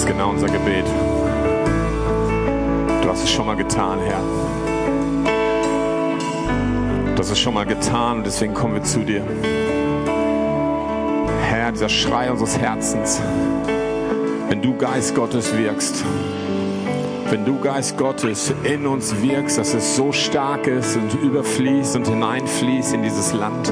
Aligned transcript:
ist 0.00 0.06
genau 0.06 0.30
unser 0.30 0.46
Gebet. 0.46 0.86
Du 3.02 3.08
hast 3.10 3.22
es 3.22 3.30
schon 3.30 3.44
mal 3.44 3.56
getan, 3.56 3.98
Herr. 3.98 4.22
Du 7.14 7.18
hast 7.18 7.30
es 7.30 7.38
schon 7.38 7.52
mal 7.52 7.66
getan 7.66 8.18
und 8.18 8.26
deswegen 8.26 8.54
kommen 8.54 8.76
wir 8.76 8.82
zu 8.82 9.00
dir. 9.00 9.22
Herr, 11.42 11.70
dieser 11.72 11.90
Schrei 11.90 12.30
unseres 12.30 12.58
Herzens, 12.58 13.20
wenn 14.48 14.62
du 14.62 14.74
Geist 14.74 15.14
Gottes 15.14 15.54
wirkst, 15.54 16.02
wenn 17.28 17.44
du 17.44 17.60
Geist 17.60 17.98
Gottes 17.98 18.54
in 18.62 18.86
uns 18.86 19.20
wirkst, 19.20 19.58
dass 19.58 19.74
es 19.74 19.96
so 19.96 20.12
stark 20.12 20.66
ist 20.66 20.96
und 20.96 21.12
überfließt 21.22 21.96
und 21.96 22.08
hineinfließt 22.08 22.94
in 22.94 23.02
dieses 23.02 23.34
Land, 23.34 23.70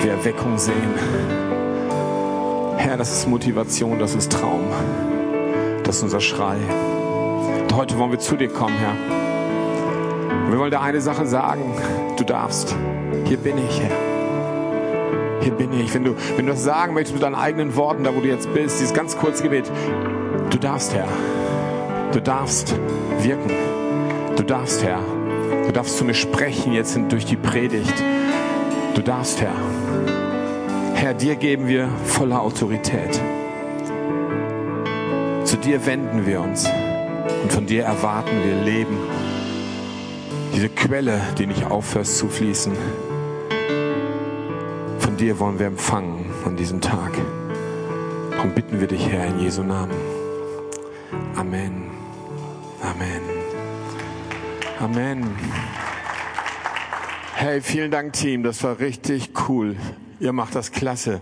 wir 0.00 0.12
Erweckung 0.12 0.56
sehen. 0.56 1.53
Herr, 2.84 2.98
das 2.98 3.16
ist 3.16 3.26
Motivation, 3.26 3.98
das 3.98 4.14
ist 4.14 4.30
Traum, 4.30 4.60
das 5.84 5.96
ist 5.96 6.02
unser 6.02 6.20
Schrei. 6.20 6.58
Und 7.62 7.74
heute 7.74 7.98
wollen 7.98 8.10
wir 8.10 8.18
zu 8.18 8.36
dir 8.36 8.50
kommen, 8.50 8.76
Herr. 8.76 10.50
Wir 10.50 10.58
wollen 10.58 10.70
dir 10.70 10.82
eine 10.82 11.00
Sache 11.00 11.24
sagen, 11.24 11.62
du 12.18 12.24
darfst. 12.24 12.76
Hier 13.24 13.38
bin 13.38 13.56
ich, 13.56 13.80
Herr. 13.80 15.40
Hier 15.40 15.52
bin 15.52 15.72
ich. 15.72 15.94
Wenn 15.94 16.04
du, 16.04 16.14
wenn 16.36 16.44
du 16.44 16.52
das 16.52 16.62
sagen 16.62 16.92
möchtest 16.92 17.14
mit 17.14 17.22
deinen 17.22 17.36
eigenen 17.36 17.74
Worten, 17.74 18.04
da 18.04 18.14
wo 18.14 18.20
du 18.20 18.28
jetzt 18.28 18.52
bist, 18.52 18.78
dieses 18.78 18.92
ganz 18.92 19.16
kurze 19.16 19.42
Gebet, 19.42 19.72
du 20.50 20.58
darfst, 20.58 20.92
Herr. 20.92 21.08
Du 22.12 22.20
darfst 22.20 22.74
wirken. 23.20 23.50
Du 24.36 24.42
darfst, 24.42 24.84
Herr. 24.84 25.00
Du 25.64 25.72
darfst 25.72 25.96
zu 25.96 26.04
mir 26.04 26.12
sprechen 26.12 26.74
jetzt 26.74 26.98
durch 27.08 27.24
die 27.24 27.36
Predigt. 27.36 27.94
Du 28.94 29.00
darfst, 29.00 29.40
Herr. 29.40 29.54
Herr, 31.04 31.12
dir 31.12 31.36
geben 31.36 31.68
wir 31.68 31.90
volle 32.06 32.40
Autorität. 32.40 33.20
Zu 35.44 35.58
dir 35.58 35.84
wenden 35.84 36.24
wir 36.24 36.40
uns 36.40 36.66
und 37.42 37.52
von 37.52 37.66
dir 37.66 37.84
erwarten 37.84 38.42
wir 38.42 38.62
Leben. 38.62 38.96
Diese 40.54 40.70
Quelle, 40.70 41.20
die 41.36 41.46
nicht 41.46 41.66
aufhört 41.66 42.06
zu 42.06 42.26
fließen. 42.30 42.72
Von 44.98 45.18
dir 45.18 45.38
wollen 45.40 45.58
wir 45.58 45.66
empfangen 45.66 46.24
an 46.46 46.56
diesem 46.56 46.80
Tag. 46.80 47.12
Darum 48.30 48.54
bitten 48.54 48.80
wir 48.80 48.86
dich, 48.86 49.06
Herr, 49.06 49.26
in 49.26 49.40
Jesu 49.40 49.62
Namen. 49.62 49.92
Amen. 51.36 51.90
Amen. 52.80 53.20
Amen. 54.80 55.36
Hey, 57.34 57.60
vielen 57.60 57.90
Dank, 57.90 58.14
Team. 58.14 58.42
Das 58.42 58.64
war 58.64 58.78
richtig 58.78 59.32
cool. 59.50 59.76
Ihr 60.20 60.32
macht 60.32 60.54
das 60.54 60.70
klasse. 60.70 61.20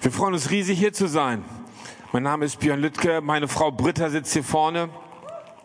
Wir 0.00 0.10
freuen 0.10 0.32
uns 0.32 0.50
riesig, 0.50 0.78
hier 0.78 0.92
zu 0.92 1.06
sein. 1.06 1.44
Mein 2.12 2.22
Name 2.22 2.46
ist 2.46 2.60
Björn 2.60 2.80
Lüttke. 2.80 3.20
Meine 3.20 3.46
Frau 3.46 3.70
Britta 3.70 4.08
sitzt 4.08 4.32
hier 4.32 4.42
vorne. 4.42 4.88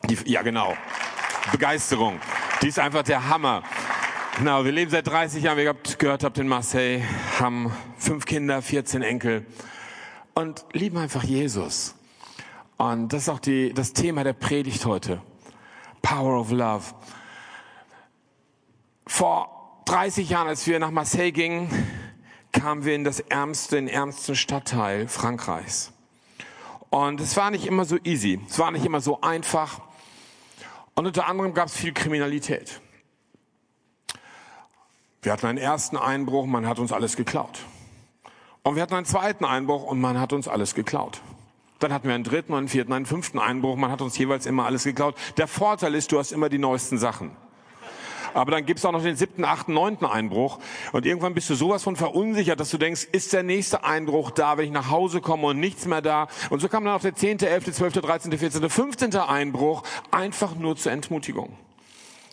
Die, 0.09 0.17
ja, 0.25 0.41
genau. 0.41 0.75
Begeisterung. 1.51 2.19
Die 2.61 2.67
ist 2.67 2.77
einfach 2.77 3.03
der 3.03 3.29
Hammer. 3.29 3.63
Genau, 4.37 4.65
wir 4.65 4.73
leben 4.73 4.91
seit 4.91 5.07
30 5.07 5.43
Jahren, 5.43 5.57
wie 5.57 5.63
ihr 5.63 5.75
gehört 5.97 6.23
habt, 6.23 6.37
in 6.39 6.47
Marseille, 6.47 7.03
haben 7.39 7.71
fünf 7.97 8.25
Kinder, 8.25 8.61
14 8.61 9.01
Enkel 9.01 9.45
und 10.33 10.65
lieben 10.73 10.97
einfach 10.97 11.23
Jesus. 11.23 11.95
Und 12.75 13.13
das 13.13 13.23
ist 13.23 13.29
auch 13.29 13.39
die, 13.39 13.73
das 13.73 13.93
Thema 13.93 14.23
der 14.23 14.33
Predigt 14.33 14.85
heute. 14.85 15.21
Power 16.01 16.39
of 16.39 16.51
Love. 16.51 16.83
Vor 19.07 19.81
30 19.85 20.29
Jahren, 20.29 20.47
als 20.47 20.67
wir 20.67 20.79
nach 20.79 20.91
Marseille 20.91 21.31
gingen, 21.31 21.69
kamen 22.57 22.85
wir 22.85 22.95
in 22.95 23.03
das 23.03 23.19
ärmste, 23.19 23.75
den 23.75 23.87
ärmsten 23.87 24.35
Stadtteil 24.35 25.07
Frankreichs. 25.07 25.91
Und 26.89 27.21
es 27.21 27.37
war 27.37 27.51
nicht 27.51 27.65
immer 27.65 27.85
so 27.85 27.97
easy. 28.03 28.39
Es 28.49 28.57
war 28.57 28.71
nicht 28.71 28.85
immer 28.85 29.01
so 29.01 29.21
einfach. 29.21 29.81
Und 30.95 31.05
unter 31.05 31.27
anderem 31.27 31.53
gab 31.53 31.67
es 31.67 31.75
viel 31.75 31.93
Kriminalität. 31.93 32.81
Wir 35.21 35.31
hatten 35.31 35.45
einen 35.45 35.57
ersten 35.57 35.97
Einbruch, 35.97 36.45
man 36.45 36.67
hat 36.67 36.79
uns 36.79 36.91
alles 36.91 37.15
geklaut. 37.15 37.59
Und 38.63 38.75
wir 38.75 38.81
hatten 38.81 38.95
einen 38.95 39.05
zweiten 39.05 39.45
Einbruch 39.45 39.83
und 39.83 39.99
man 39.99 40.19
hat 40.19 40.33
uns 40.33 40.47
alles 40.47 40.73
geklaut. 40.73 41.21
Dann 41.79 41.93
hatten 41.93 42.07
wir 42.07 42.15
einen 42.15 42.23
dritten, 42.23 42.53
einen 42.53 42.67
vierten, 42.67 42.91
einen 42.93 43.05
fünften 43.05 43.37
Einbruch. 43.37 43.75
Man 43.75 43.91
hat 43.91 44.01
uns 44.01 44.17
jeweils 44.17 44.45
immer 44.45 44.65
alles 44.65 44.83
geklaut. 44.83 45.15
Der 45.37 45.47
Vorteil 45.47 45.93
ist, 45.93 46.11
du 46.11 46.17
hast 46.17 46.31
immer 46.31 46.49
die 46.49 46.57
neuesten 46.57 46.97
Sachen. 46.97 47.31
Aber 48.37 48.51
dann 48.51 48.67
gibt's 48.67 48.85
auch 48.85 48.91
noch 48.91 49.01
den 49.01 49.15
siebten, 49.15 49.43
achten, 49.43 49.73
neunten 49.73 50.05
Einbruch. 50.05 50.59
Und 50.91 51.07
irgendwann 51.07 51.33
bist 51.33 51.49
du 51.49 51.55
sowas 51.55 51.81
von 51.81 51.95
verunsichert, 51.95 52.59
dass 52.59 52.69
du 52.69 52.77
denkst, 52.77 53.07
ist 53.11 53.33
der 53.33 53.41
nächste 53.41 53.83
Einbruch 53.83 54.29
da, 54.29 54.57
wenn 54.57 54.65
ich 54.65 54.71
nach 54.71 54.91
Hause 54.91 55.21
komme 55.21 55.47
und 55.47 55.59
nichts 55.59 55.87
mehr 55.87 56.03
da? 56.03 56.27
Und 56.51 56.59
so 56.59 56.69
kam 56.69 56.85
dann 56.85 56.93
auch 56.93 57.01
der 57.01 57.15
zehnte, 57.15 57.49
elfte, 57.49 57.73
zwölfte, 57.73 57.99
dreizehnte, 57.99 58.37
vierzehnte, 58.37 58.69
fünfzehnte 58.69 59.27
Einbruch 59.27 59.81
einfach 60.11 60.53
nur 60.53 60.75
zur 60.75 60.91
Entmutigung. 60.91 61.57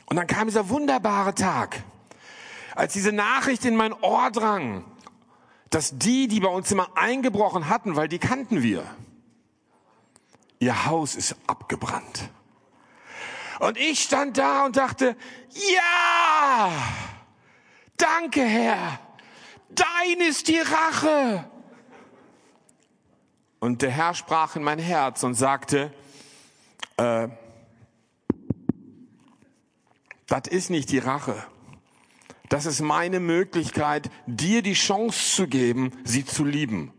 Und 0.04 0.16
dann 0.16 0.26
kam 0.26 0.46
dieser 0.46 0.68
wunderbare 0.68 1.34
Tag, 1.34 1.82
als 2.74 2.92
diese 2.92 3.12
Nachricht 3.12 3.64
in 3.64 3.74
mein 3.74 3.94
Ohr 3.94 4.30
drang, 4.30 4.84
dass 5.70 5.96
die, 5.96 6.28
die 6.28 6.40
bei 6.40 6.48
uns 6.48 6.70
immer 6.70 6.88
eingebrochen 6.96 7.70
hatten, 7.70 7.96
weil 7.96 8.08
die 8.08 8.18
kannten 8.18 8.62
wir, 8.62 8.84
ihr 10.58 10.84
Haus 10.84 11.14
ist 11.14 11.34
abgebrannt. 11.46 12.28
Und 13.60 13.78
ich 13.78 14.02
stand 14.02 14.38
da 14.38 14.64
und 14.66 14.76
dachte, 14.76 15.16
ja, 15.50 16.70
danke 17.96 18.42
Herr, 18.42 18.98
dein 19.70 20.20
ist 20.20 20.48
die 20.48 20.60
Rache. 20.60 21.48
Und 23.60 23.82
der 23.82 23.90
Herr 23.90 24.14
sprach 24.14 24.56
in 24.56 24.62
mein 24.62 24.78
Herz 24.78 25.22
und 25.22 25.34
sagte, 25.34 25.92
äh, 26.96 27.28
das 30.26 30.48
ist 30.48 30.70
nicht 30.70 30.90
die 30.90 30.98
Rache. 30.98 31.42
Das 32.48 32.66
ist 32.66 32.80
meine 32.80 33.20
Möglichkeit, 33.20 34.10
dir 34.26 34.62
die 34.62 34.74
Chance 34.74 35.34
zu 35.34 35.48
geben, 35.48 35.92
sie 36.04 36.24
zu 36.24 36.44
lieben. 36.44 36.92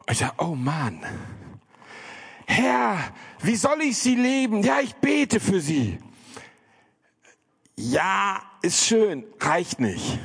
Und 0.00 0.12
ich 0.12 0.18
dachte, 0.18 0.44
oh 0.44 0.54
Mann, 0.54 1.04
Herr, 2.48 3.12
wie 3.42 3.56
soll 3.56 3.82
ich 3.82 3.98
sie 3.98 4.14
leben? 4.14 4.62
Ja, 4.62 4.80
ich 4.80 4.94
bete 4.96 5.38
für 5.38 5.60
sie. 5.60 5.98
Ja, 7.76 8.42
ist 8.62 8.84
schön, 8.84 9.24
reicht 9.38 9.78
nicht. 9.78 10.18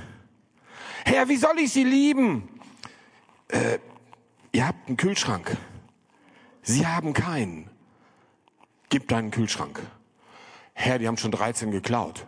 Herr, 1.05 1.27
wie 1.27 1.35
soll 1.35 1.59
ich 1.59 1.73
sie 1.73 1.83
lieben? 1.83 2.47
Äh, 3.49 3.77
ihr 4.53 4.65
habt 4.65 4.87
einen 4.87 4.97
Kühlschrank. 4.97 5.57
Sie 6.61 6.87
haben 6.87 7.11
keinen. 7.13 7.69
Gib 8.89 9.09
deinen 9.09 9.29
Kühlschrank. 9.29 9.81
Herr, 10.73 10.99
die 10.99 11.07
haben 11.07 11.17
schon 11.17 11.31
13 11.31 11.71
geklaut. 11.71 12.25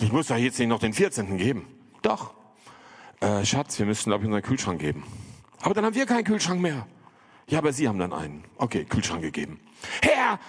Ich 0.00 0.10
muss 0.10 0.28
doch 0.28 0.36
jetzt 0.36 0.58
nicht 0.58 0.68
noch 0.68 0.80
den 0.80 0.94
14. 0.94 1.36
geben. 1.36 1.68
Doch. 2.00 2.32
Äh, 3.20 3.44
Schatz, 3.44 3.78
wir 3.78 3.86
müssen, 3.86 4.10
glaube 4.10 4.24
ich, 4.24 4.26
unseren 4.26 4.42
Kühlschrank 4.42 4.80
geben. 4.80 5.04
Aber 5.60 5.74
dann 5.74 5.84
haben 5.84 5.94
wir 5.94 6.06
keinen 6.06 6.24
Kühlschrank 6.24 6.60
mehr. 6.60 6.86
Ja, 7.48 7.58
aber 7.58 7.72
Sie 7.72 7.86
haben 7.86 7.98
dann 7.98 8.12
einen. 8.12 8.44
Okay, 8.58 8.84
Kühlschrank 8.84 9.22
gegeben. 9.22 9.60
Herr, 10.02 10.40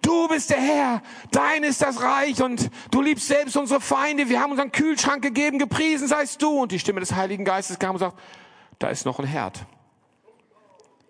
du 0.00 0.28
bist 0.28 0.48
der 0.48 0.60
Herr, 0.60 1.02
dein 1.30 1.62
ist 1.64 1.82
das 1.82 2.00
Reich 2.00 2.42
und 2.42 2.70
du 2.90 3.02
liebst 3.02 3.28
selbst 3.28 3.56
unsere 3.56 3.80
Feinde. 3.80 4.28
Wir 4.30 4.40
haben 4.40 4.52
unseren 4.52 4.72
Kühlschrank 4.72 5.22
gegeben, 5.22 5.58
gepriesen 5.58 6.08
seist 6.08 6.40
du. 6.40 6.62
Und 6.62 6.72
die 6.72 6.78
Stimme 6.78 7.00
des 7.00 7.14
Heiligen 7.14 7.44
Geistes 7.44 7.78
kam 7.78 7.92
und 7.92 7.98
sagt, 7.98 8.18
da 8.78 8.88
ist 8.88 9.04
noch 9.04 9.18
ein 9.18 9.26
Herd. 9.26 9.66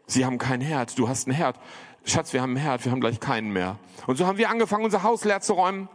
Sie 0.08 0.24
haben 0.24 0.38
kein 0.38 0.60
Herd, 0.60 0.98
du 0.98 1.08
hast 1.08 1.28
ein 1.28 1.32
Herd. 1.32 1.58
Schatz, 2.04 2.32
wir 2.32 2.42
haben 2.42 2.54
ein 2.54 2.58
Herd, 2.60 2.84
wir 2.84 2.92
haben 2.92 3.00
gleich 3.00 3.20
keinen 3.20 3.52
mehr. 3.52 3.78
Und 4.06 4.16
so 4.16 4.26
haben 4.26 4.38
wir 4.38 4.50
angefangen, 4.50 4.84
unser 4.84 5.02
Haus 5.02 5.24
leer 5.24 5.40
zu 5.40 5.54
räumen 5.54 5.88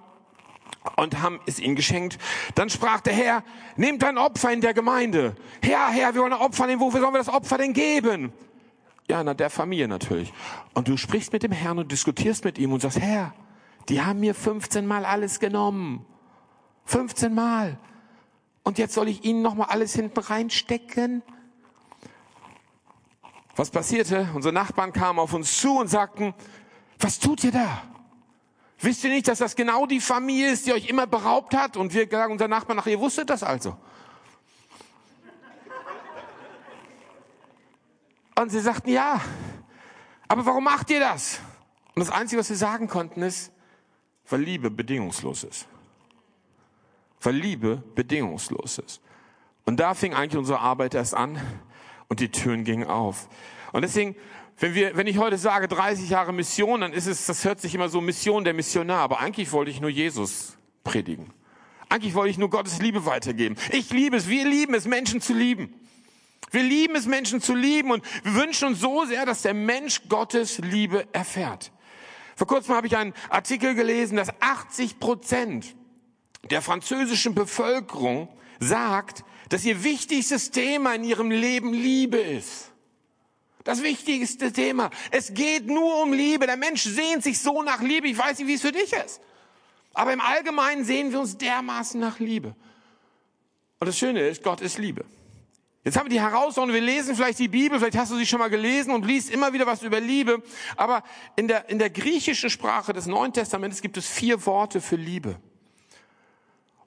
und 0.96 1.22
haben 1.22 1.40
es 1.46 1.60
ihnen 1.60 1.76
geschenkt. 1.76 2.18
Dann 2.56 2.70
sprach 2.70 3.02
der 3.02 3.14
Herr, 3.14 3.44
nehmt 3.76 4.04
ein 4.04 4.18
Opfer 4.18 4.52
in 4.52 4.62
der 4.62 4.74
Gemeinde. 4.74 5.36
Herr, 5.62 5.90
Herr, 5.90 6.14
wir 6.14 6.22
wollen 6.22 6.34
ein 6.34 6.40
Opfer 6.40 6.68
nehmen. 6.68 6.82
Wofür 6.82 7.02
sollen 7.02 7.14
wir 7.14 7.20
das 7.20 7.30
Opfer 7.30 7.58
denn 7.58 7.74
geben? 7.74 8.34
Ja, 9.12 9.26
na, 9.26 9.34
der 9.34 9.50
Familie 9.50 9.90
natürlich. 9.90 10.32
Und 10.74 10.88
du 10.88 10.96
sprichst 10.96 11.34
mit 11.34 11.44
dem 11.44 11.52
Herrn 11.52 11.78
und 11.80 11.92
diskutierst 11.92 12.46
mit 12.46 12.58
ihm 12.58 12.72
und 12.72 12.82
sagst, 12.82 12.98
Herr, 12.98 13.34
die 13.90 14.02
haben 14.02 14.22
mir 14.22 14.34
15 14.34 14.88
Mal 14.88 15.04
alles 15.04 15.42
genommen. 15.42 16.06
15 16.86 17.34
Mal. 17.34 17.78
Und 18.64 18.78
jetzt 18.78 18.94
soll 18.94 19.10
ich 19.10 19.26
ihnen 19.26 19.42
nochmal 19.42 19.68
alles 19.68 19.94
hinten 19.94 20.18
reinstecken? 20.18 21.24
Was 23.58 23.70
passierte? 23.70 24.30
Unsere 24.34 24.54
Nachbarn 24.54 24.94
kamen 24.94 25.20
auf 25.20 25.34
uns 25.34 25.58
zu 25.58 25.78
und 25.78 25.90
sagten, 25.90 26.34
was 26.98 27.20
tut 27.20 27.44
ihr 27.44 27.52
da? 27.52 27.84
Wisst 28.80 29.04
ihr 29.04 29.10
nicht, 29.10 29.28
dass 29.28 29.40
das 29.40 29.58
genau 29.58 29.88
die 29.88 30.00
Familie 30.00 30.54
ist, 30.54 30.68
die 30.68 30.72
euch 30.72 30.88
immer 30.88 31.06
beraubt 31.06 31.54
hat? 31.54 31.76
Und 31.76 31.94
wir 31.94 32.08
sagen 32.08 32.32
unser 32.32 32.48
Nachbarn 32.48 32.78
nach, 32.78 32.88
ihr 32.88 33.02
wusstet 33.02 33.30
das 33.30 33.44
also. 33.44 33.76
Und 38.42 38.50
sie 38.50 38.60
sagten, 38.60 38.90
ja, 38.90 39.22
aber 40.28 40.44
warum 40.48 40.64
macht 40.64 40.90
ihr 40.90 41.00
das? 41.00 41.40
Und 41.94 42.00
das 42.00 42.10
Einzige, 42.10 42.40
was 42.40 42.48
sie 42.48 42.56
sagen 42.56 42.88
konnten, 42.88 43.22
ist, 43.22 43.52
weil 44.28 44.42
Liebe 44.42 44.72
bedingungslos 44.72 45.44
ist. 45.44 45.68
Weil 47.22 47.36
Liebe 47.36 47.84
bedingungslos 47.94 48.80
ist. 48.80 49.00
Und 49.66 49.80
da 49.80 49.94
fing 49.94 50.16
eigentlich 50.16 50.40
unsere 50.40 50.60
Arbeit 50.60 50.96
erst 50.96 51.14
an. 51.14 51.40
Und 52.08 52.20
die 52.20 52.32
Türen 52.32 52.64
gingen 52.64 52.88
auf. 52.88 53.30
Und 53.74 53.84
deswegen, 53.84 54.16
wenn 54.58 54.74
wir, 54.74 54.98
wenn 54.98 55.06
ich 55.06 55.20
heute 55.20 55.38
sage 55.38 55.68
30 55.68 56.10
Jahre 56.10 56.34
Mission, 56.34 56.82
dann 56.82 56.94
ist 56.94 57.06
es, 57.06 57.28
das 57.28 57.46
hört 57.46 57.62
sich 57.62 57.76
immer 57.76 57.90
so 57.90 58.02
Mission 58.02 58.44
der 58.44 58.56
Missionar, 58.56 59.02
aber 59.02 59.20
eigentlich 59.20 59.52
wollte 59.52 59.70
ich 59.70 59.82
nur 59.82 59.92
Jesus 59.92 60.58
predigen. 60.84 61.32
Eigentlich 61.90 62.16
wollte 62.16 62.32
ich 62.32 62.40
nur 62.40 62.50
Gottes 62.50 62.82
Liebe 62.82 63.06
weitergeben. 63.06 63.56
Ich 63.72 63.92
liebe 63.92 64.18
es, 64.18 64.28
wir 64.28 64.48
lieben 64.48 64.74
es, 64.74 64.88
Menschen 64.88 65.22
zu 65.22 65.34
lieben. 65.34 65.76
Wir 66.52 66.64
lieben 66.64 66.96
es, 66.96 67.06
Menschen 67.06 67.42
zu 67.42 67.56
lieben 67.56 67.92
und 67.92 68.04
wir 68.24 68.36
wünschen 68.36 68.70
uns 68.70 68.82
so 68.82 69.06
sehr, 69.06 69.26
dass 69.26 69.42
der 69.42 69.54
Mensch 69.54 70.02
Gottes 70.10 70.60
Liebe 70.60 71.08
erfährt. 71.14 71.72
Vor 72.36 72.48
kurzem 72.48 72.76
habe 72.76 72.88
ich 72.88 72.98
einen 72.98 73.14
Artikel 73.30 73.74
gelesen, 73.74 74.18
dass 74.18 74.30
80 74.42 75.00
Prozent 75.00 75.76
der 76.50 76.62
französischen 76.62 77.36
Bevölkerung 77.36 78.28
sagt, 78.60 79.24
dass 79.50 79.64
ihr 79.64 79.84
wichtigstes 79.84 80.52
Thema 80.52 80.96
in 80.96 81.04
ihrem 81.04 81.32
Leben 81.32 81.74
Liebe 81.74 82.18
ist. 82.18 82.72
Das 83.64 83.84
wichtigste 83.84 84.52
Thema. 84.52 84.90
Es 85.12 85.34
geht 85.34 85.68
nur 85.68 86.02
um 86.02 86.14
Liebe. 86.14 86.48
Der 86.48 86.58
Mensch 86.58 86.84
sehnt 86.84 87.24
sich 87.24 87.40
so 87.40 87.62
nach 87.62 87.82
Liebe. 87.82 88.08
Ich 88.08 88.18
weiß 88.18 88.40
nicht, 88.40 88.48
wie 88.48 88.56
es 88.56 88.62
für 88.62 88.72
dich 88.72 88.92
ist. 88.92 89.22
Aber 89.94 90.12
im 90.14 90.22
Allgemeinen 90.22 90.84
sehen 90.84 91.12
wir 91.12 91.20
uns 91.20 91.38
dermaßen 91.38 92.00
nach 92.00 92.20
Liebe. 92.20 92.56
Und 93.80 93.88
das 93.88 93.98
Schöne 93.98 94.28
ist, 94.28 94.42
Gott 94.42 94.62
ist 94.62 94.78
Liebe. 94.78 95.06
Jetzt 95.84 95.98
haben 95.98 96.06
wir 96.06 96.12
die 96.12 96.22
Herausforderung, 96.22 96.76
wir 96.76 96.82
lesen 96.82 97.16
vielleicht 97.16 97.40
die 97.40 97.48
Bibel, 97.48 97.80
vielleicht 97.80 97.98
hast 97.98 98.12
du 98.12 98.16
sie 98.16 98.26
schon 98.28 98.38
mal 98.38 98.52
gelesen 98.52 98.92
und 98.92 99.04
liest 99.04 99.32
immer 99.32 99.52
wieder 99.52 99.66
was 99.66 99.82
über 99.82 100.00
Liebe. 100.00 100.44
Aber 100.78 101.04
in 101.36 101.48
der, 101.48 101.70
in 101.70 101.80
der 101.80 101.90
griechischen 101.90 102.52
Sprache 102.52 102.94
des 102.94 103.08
Neuen 103.08 103.34
Testamentes 103.34 103.82
gibt 103.82 103.98
es 103.98 104.08
vier 104.08 104.46
Worte 104.46 104.80
für 104.80 104.96
Liebe. 104.96 105.40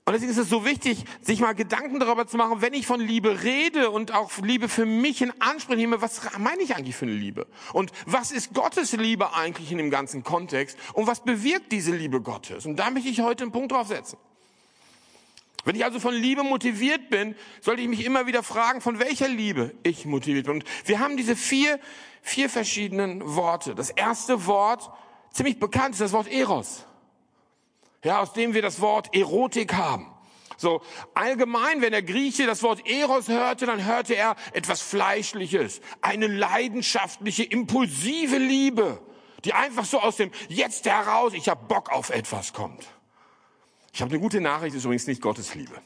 Und 0.07 0.13
deswegen 0.13 0.31
ist 0.31 0.39
es 0.39 0.51
so 0.51 0.67
wichtig, 0.67 1.05
sich 1.23 1.41
mal 1.41 1.55
Gedanken 1.55 1.99
darüber 1.99 2.27
zu 2.27 2.37
machen, 2.37 2.61
wenn 2.61 2.75
ich 2.75 2.87
von 2.87 3.01
Liebe 3.01 3.43
rede 3.43 3.91
und 3.91 4.13
auch 4.13 4.31
Liebe 4.39 4.69
für 4.69 4.85
mich 4.85 5.23
in 5.23 5.33
Anspruch 5.41 5.77
nehme, 5.77 6.03
was 6.03 6.21
meine 6.39 6.61
ich 6.63 6.77
eigentlich 6.77 6.95
für 6.95 7.07
eine 7.07 7.15
Liebe? 7.15 7.47
Und 7.73 7.91
was 8.05 8.31
ist 8.31 8.53
Gottes 8.53 8.93
Liebe 8.93 9.33
eigentlich 9.33 9.73
in 9.73 9.79
dem 9.79 9.91
ganzen 9.91 10.23
Kontext? 10.23 10.79
Und 10.93 11.07
was 11.07 11.25
bewirkt 11.25 11.73
diese 11.73 11.97
Liebe 11.97 12.21
Gottes? 12.21 12.67
Und 12.67 12.77
da 12.77 12.91
möchte 12.91 13.09
ich 13.09 13.23
heute 13.23 13.45
einen 13.45 13.53
Punkt 13.53 13.73
drauf 13.73 13.89
setzen. 13.89 14.19
Wenn 15.65 15.77
ich 15.77 15.85
also 15.85 16.01
von 16.01 16.15
Liebe 16.15 16.43
motiviert 16.43 17.11
bin, 17.11 17.35
sollte 17.61 17.83
ich 17.83 17.89
mich 17.89 18.05
immer 18.05 18.27
wieder 18.27 18.43
fragen, 18.43 18.81
von 18.81 18.99
welcher 18.99 19.29
Liebe 19.29 19.75
ich 19.83 20.05
motiviert 20.05 20.47
bin. 20.47 20.57
Und 20.57 20.65
wir 20.85 21.01
haben 21.01 21.17
diese 21.17 21.37
vier, 21.37 21.81
vier 22.23 22.51
verschiedenen 22.51 23.35
Worte. 23.35 23.75
Das 23.75 23.91
erste 23.91 24.47
Wort, 24.47 24.91
ziemlich 25.33 25.59
bekannt, 25.59 25.95
ist 25.95 26.01
das 26.01 26.13
Wort 26.13 26.31
Eros 26.31 26.87
ja, 28.05 28.21
aus 28.21 28.33
dem 28.33 28.55
wir 28.55 28.63
das 28.63 28.81
Wort 28.81 29.15
Erotik 29.15 29.75
haben. 29.75 30.07
So 30.57 30.83
allgemein, 31.15 31.81
wenn 31.81 31.91
der 31.91 32.03
Grieche 32.03 32.47
das 32.47 32.63
Wort 32.63 32.87
Eros 32.87 33.29
hörte, 33.29 33.67
dann 33.67 33.85
hörte 33.85 34.15
er 34.15 34.37
etwas 34.53 34.83
Fleischliches, 34.83 35.81
eine 36.01 36.29
leidenschaftliche, 36.29 37.43
impulsive 37.43 38.37
Liebe, 38.37 39.01
die 39.45 39.53
einfach 39.53 39.85
so 39.85 40.01
aus 40.01 40.17
dem 40.17 40.31
Jetzt 40.49 40.87
heraus, 40.87 41.33
ich 41.35 41.49
habe 41.49 41.67
Bock 41.67 41.91
auf 41.91 42.11
etwas 42.11 42.53
kommt. 42.53 42.87
Ich 43.95 44.03
habe 44.03 44.11
eine 44.11 44.21
gute 44.21 44.41
Nachricht, 44.41 44.75
ist 44.75 44.85
übrigens 44.85 45.07
nicht 45.07 45.23
Gottes 45.23 45.55
Liebe. 45.55 45.81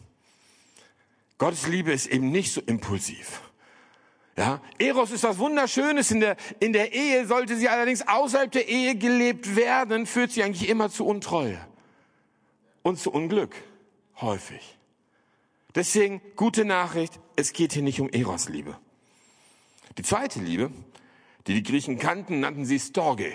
Gottes 1.36 1.66
Liebe 1.66 1.92
ist 1.92 2.06
eben 2.06 2.30
nicht 2.30 2.50
so 2.50 2.62
impulsiv. 2.62 3.42
Ja, 4.34 4.62
Eros 4.78 5.10
ist 5.10 5.24
was 5.24 5.36
Wunderschönes 5.36 6.10
in 6.10 6.20
der, 6.20 6.38
in 6.58 6.72
der 6.72 6.94
Ehe, 6.94 7.26
sollte 7.26 7.58
sie 7.58 7.68
allerdings 7.68 8.08
außerhalb 8.08 8.50
der 8.50 8.66
Ehe 8.66 8.94
gelebt 8.94 9.56
werden, 9.56 10.06
führt 10.06 10.30
sie 10.30 10.42
eigentlich 10.42 10.70
immer 10.70 10.88
zu 10.88 11.04
Untreue 11.04 11.58
und 12.82 12.98
zu 12.98 13.12
Unglück. 13.12 13.54
Häufig. 14.22 14.78
Deswegen 15.74 16.22
gute 16.34 16.64
Nachricht, 16.64 17.20
es 17.36 17.52
geht 17.52 17.74
hier 17.74 17.82
nicht 17.82 18.00
um 18.00 18.08
Eros-Liebe. 18.08 18.78
Die 19.98 20.02
zweite 20.02 20.40
Liebe, 20.40 20.70
die 21.46 21.52
die 21.52 21.62
Griechen 21.62 21.98
kannten, 21.98 22.40
nannten 22.40 22.64
sie 22.64 22.78
Storge. 22.78 23.34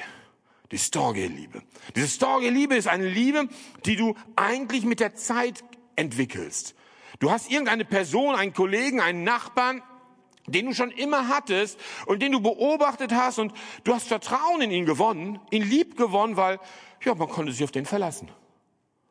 Die 0.73 0.79
Storge-Liebe. 0.79 1.61
Diese 1.95 2.07
Storge-Liebe 2.07 2.75
ist 2.75 2.87
eine 2.87 3.07
Liebe, 3.07 3.47
die 3.85 3.95
du 3.95 4.15
eigentlich 4.35 4.85
mit 4.85 4.99
der 4.99 5.13
Zeit 5.13 5.63
entwickelst. 5.95 6.73
Du 7.19 7.29
hast 7.29 7.51
irgendeine 7.51 7.85
Person, 7.85 8.33
einen 8.33 8.53
Kollegen, 8.53 8.99
einen 8.99 9.23
Nachbarn, 9.23 9.83
den 10.47 10.65
du 10.65 10.73
schon 10.73 10.89
immer 10.89 11.27
hattest 11.27 11.79
und 12.07 12.23
den 12.23 12.31
du 12.31 12.41
beobachtet 12.41 13.13
hast 13.13 13.37
und 13.37 13.53
du 13.83 13.93
hast 13.93 14.07
Vertrauen 14.07 14.61
in 14.61 14.71
ihn 14.71 14.87
gewonnen, 14.87 15.39
ihn 15.51 15.61
lieb 15.61 15.95
gewonnen, 15.95 16.37
weil, 16.37 16.59
ja, 17.03 17.13
man 17.13 17.29
konnte 17.29 17.51
sich 17.51 17.63
auf 17.63 17.71
den 17.71 17.85
verlassen. 17.85 18.29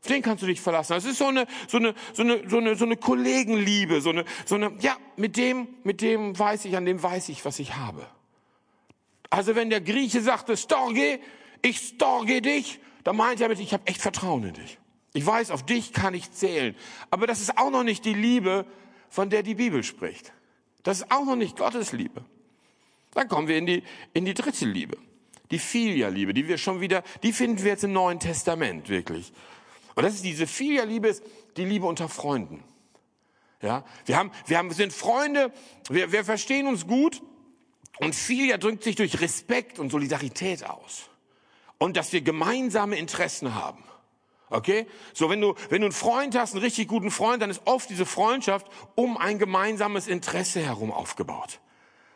Auf 0.01 0.09
den 0.09 0.21
kannst 0.21 0.43
du 0.43 0.49
dich 0.49 0.61
verlassen. 0.61 0.95
Das 0.95 1.05
ist 1.05 1.19
so 1.19 1.27
eine, 1.27 1.47
so 1.69 1.77
eine, 1.77 1.95
so 2.13 2.23
eine, 2.23 2.43
so 2.51 2.59
eine, 2.59 2.75
so 2.75 2.85
eine 2.85 2.97
Kollegenliebe, 2.97 4.01
so 4.01 4.11
eine, 4.11 4.25
so 4.47 4.57
eine, 4.57 4.73
ja, 4.81 4.97
mit 5.17 5.37
dem, 5.37 5.69
mit 5.85 6.01
dem 6.01 6.37
weiß 6.37 6.65
ich, 6.65 6.77
an 6.77 6.87
dem 6.87 7.01
weiß 7.01 7.29
ich, 7.29 7.45
was 7.45 7.61
ich 7.61 7.77
habe. 7.77 8.05
Also 9.31 9.55
wenn 9.55 9.71
der 9.71 9.81
Grieche 9.81 10.21
sagte, 10.21 10.57
Storge, 10.57 11.21
ich 11.63 11.79
storge 11.79 12.43
dich, 12.43 12.81
dann 13.05 13.17
meint 13.17 13.41
er 13.41 13.49
damit, 13.49 13.61
ich 13.61 13.73
habe 13.73 13.87
echt 13.87 14.01
Vertrauen 14.01 14.45
in 14.45 14.55
dich. 14.55 14.79
Ich 15.15 15.27
weiß, 15.27 15.51
auf 15.51 15.65
dich 15.65 15.93
kann 15.93 16.15
ich 16.15 16.31
zählen. 16.33 16.75
Aber 17.11 17.27
das 17.27 17.41
ist 17.41 17.59
auch 17.59 17.71
noch 17.71 17.85
nicht 17.85 18.05
die 18.05 18.15
Liebe, 18.15 18.67
von 19.09 19.31
der 19.31 19.43
die 19.43 19.55
Bibel 19.55 19.83
spricht. 19.83 20.33
Das 20.83 21.01
ist 21.01 21.11
auch 21.11 21.25
noch 21.25 21.37
nicht 21.37 21.57
Gottes 21.57 21.93
Liebe. 21.93 22.25
Dann 23.13 23.29
kommen 23.29 23.47
wir 23.47 23.59
in 23.59 23.67
die, 23.67 23.83
in 24.15 24.25
die 24.25 24.35
dritte 24.35 24.65
Liebe. 24.65 24.97
Die 25.51 25.59
Filia-Liebe, 25.59 26.33
die 26.33 26.49
wir 26.49 26.57
schon 26.57 26.81
wieder, 26.81 27.03
die 27.23 27.33
finden 27.33 27.63
wir 27.63 27.73
jetzt 27.73 27.85
im 27.85 27.93
Neuen 27.93 28.19
Testament, 28.19 28.89
wirklich. 28.89 29.33
Und 29.95 30.05
das 30.05 30.15
ist 30.15 30.25
diese 30.25 30.47
Filia-Liebe, 30.47 31.09
ist 31.09 31.23
die 31.59 31.67
Liebe 31.67 31.85
unter 31.85 32.09
Freunden. 32.09 32.65
Ja, 33.61 33.85
wir 34.07 34.17
haben, 34.17 34.33
wir 34.47 34.59
haben, 34.59 34.73
sind 34.73 34.93
Freunde, 34.93 35.53
wir, 35.89 36.11
wir 36.11 36.25
verstehen 36.25 36.67
uns 36.67 36.87
gut 36.87 37.23
und 37.99 38.15
Filia 38.15 38.57
drückt 38.57 38.83
sich 38.83 38.97
durch 38.97 39.21
Respekt 39.21 39.79
und 39.79 39.91
Solidarität 39.91 40.69
aus. 40.69 41.11
Und 41.83 41.97
dass 41.97 42.13
wir 42.13 42.21
gemeinsame 42.21 42.97
Interessen 42.97 43.57
haben. 43.57 43.83
Okay? 44.51 44.87
So, 45.15 45.29
wenn 45.29 45.41
du, 45.41 45.57
wenn 45.69 45.81
du 45.81 45.87
einen 45.87 45.93
Freund 45.93 46.37
hast, 46.37 46.55
einen 46.55 46.63
richtig 46.63 46.87
guten 46.87 47.11
Freund, 47.11 47.43
dann 47.43 47.51
ist 47.51 47.63
oft 47.65 47.91
diese 47.91 48.07
Freundschaft 48.07 48.69
um 48.95 49.17
ein 49.17 49.41
gemeinsames 49.41 50.07
Interesse 50.07 50.61
herum 50.61 50.93
aufgebaut. 50.93 51.59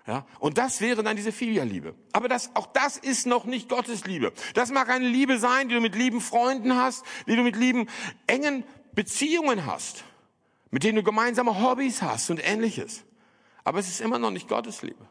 Ja, 0.07 0.25
und 0.39 0.57
das 0.57 0.81
wäre 0.81 1.03
dann 1.03 1.17
diese 1.17 1.33
Filialiebe. 1.33 1.97
Aber 2.13 2.29
das, 2.29 2.55
auch 2.55 2.67
das 2.67 2.97
ist 2.97 3.27
noch 3.27 3.45
nicht 3.45 3.69
Gottes 3.69 4.05
Liebe. 4.07 4.33
Das 4.55 4.71
mag 4.71 4.89
eine 4.89 5.09
Liebe 5.09 5.37
sein, 5.41 5.69
die 5.69 5.75
du 5.75 5.81
mit 5.81 5.97
lieben 5.97 6.21
Freunden 6.21 6.77
hast, 6.77 7.05
die 7.27 7.35
du 7.35 7.43
mit 7.43 7.57
lieben 7.57 7.89
engen 8.29 8.63
Beziehungen 8.93 9.67
hast, 9.67 10.05
mit 10.71 10.85
denen 10.85 10.95
du 10.95 11.03
gemeinsame 11.03 11.61
Hobbys 11.61 12.03
hast 12.03 12.31
und 12.31 12.39
ähnliches. 12.39 13.03
Aber 13.65 13.81
es 13.81 13.89
ist 13.89 14.01
immer 14.01 14.21
noch 14.21 14.31
nicht 14.31 14.47
Gottes 14.47 14.83
Liebe. 14.83 15.09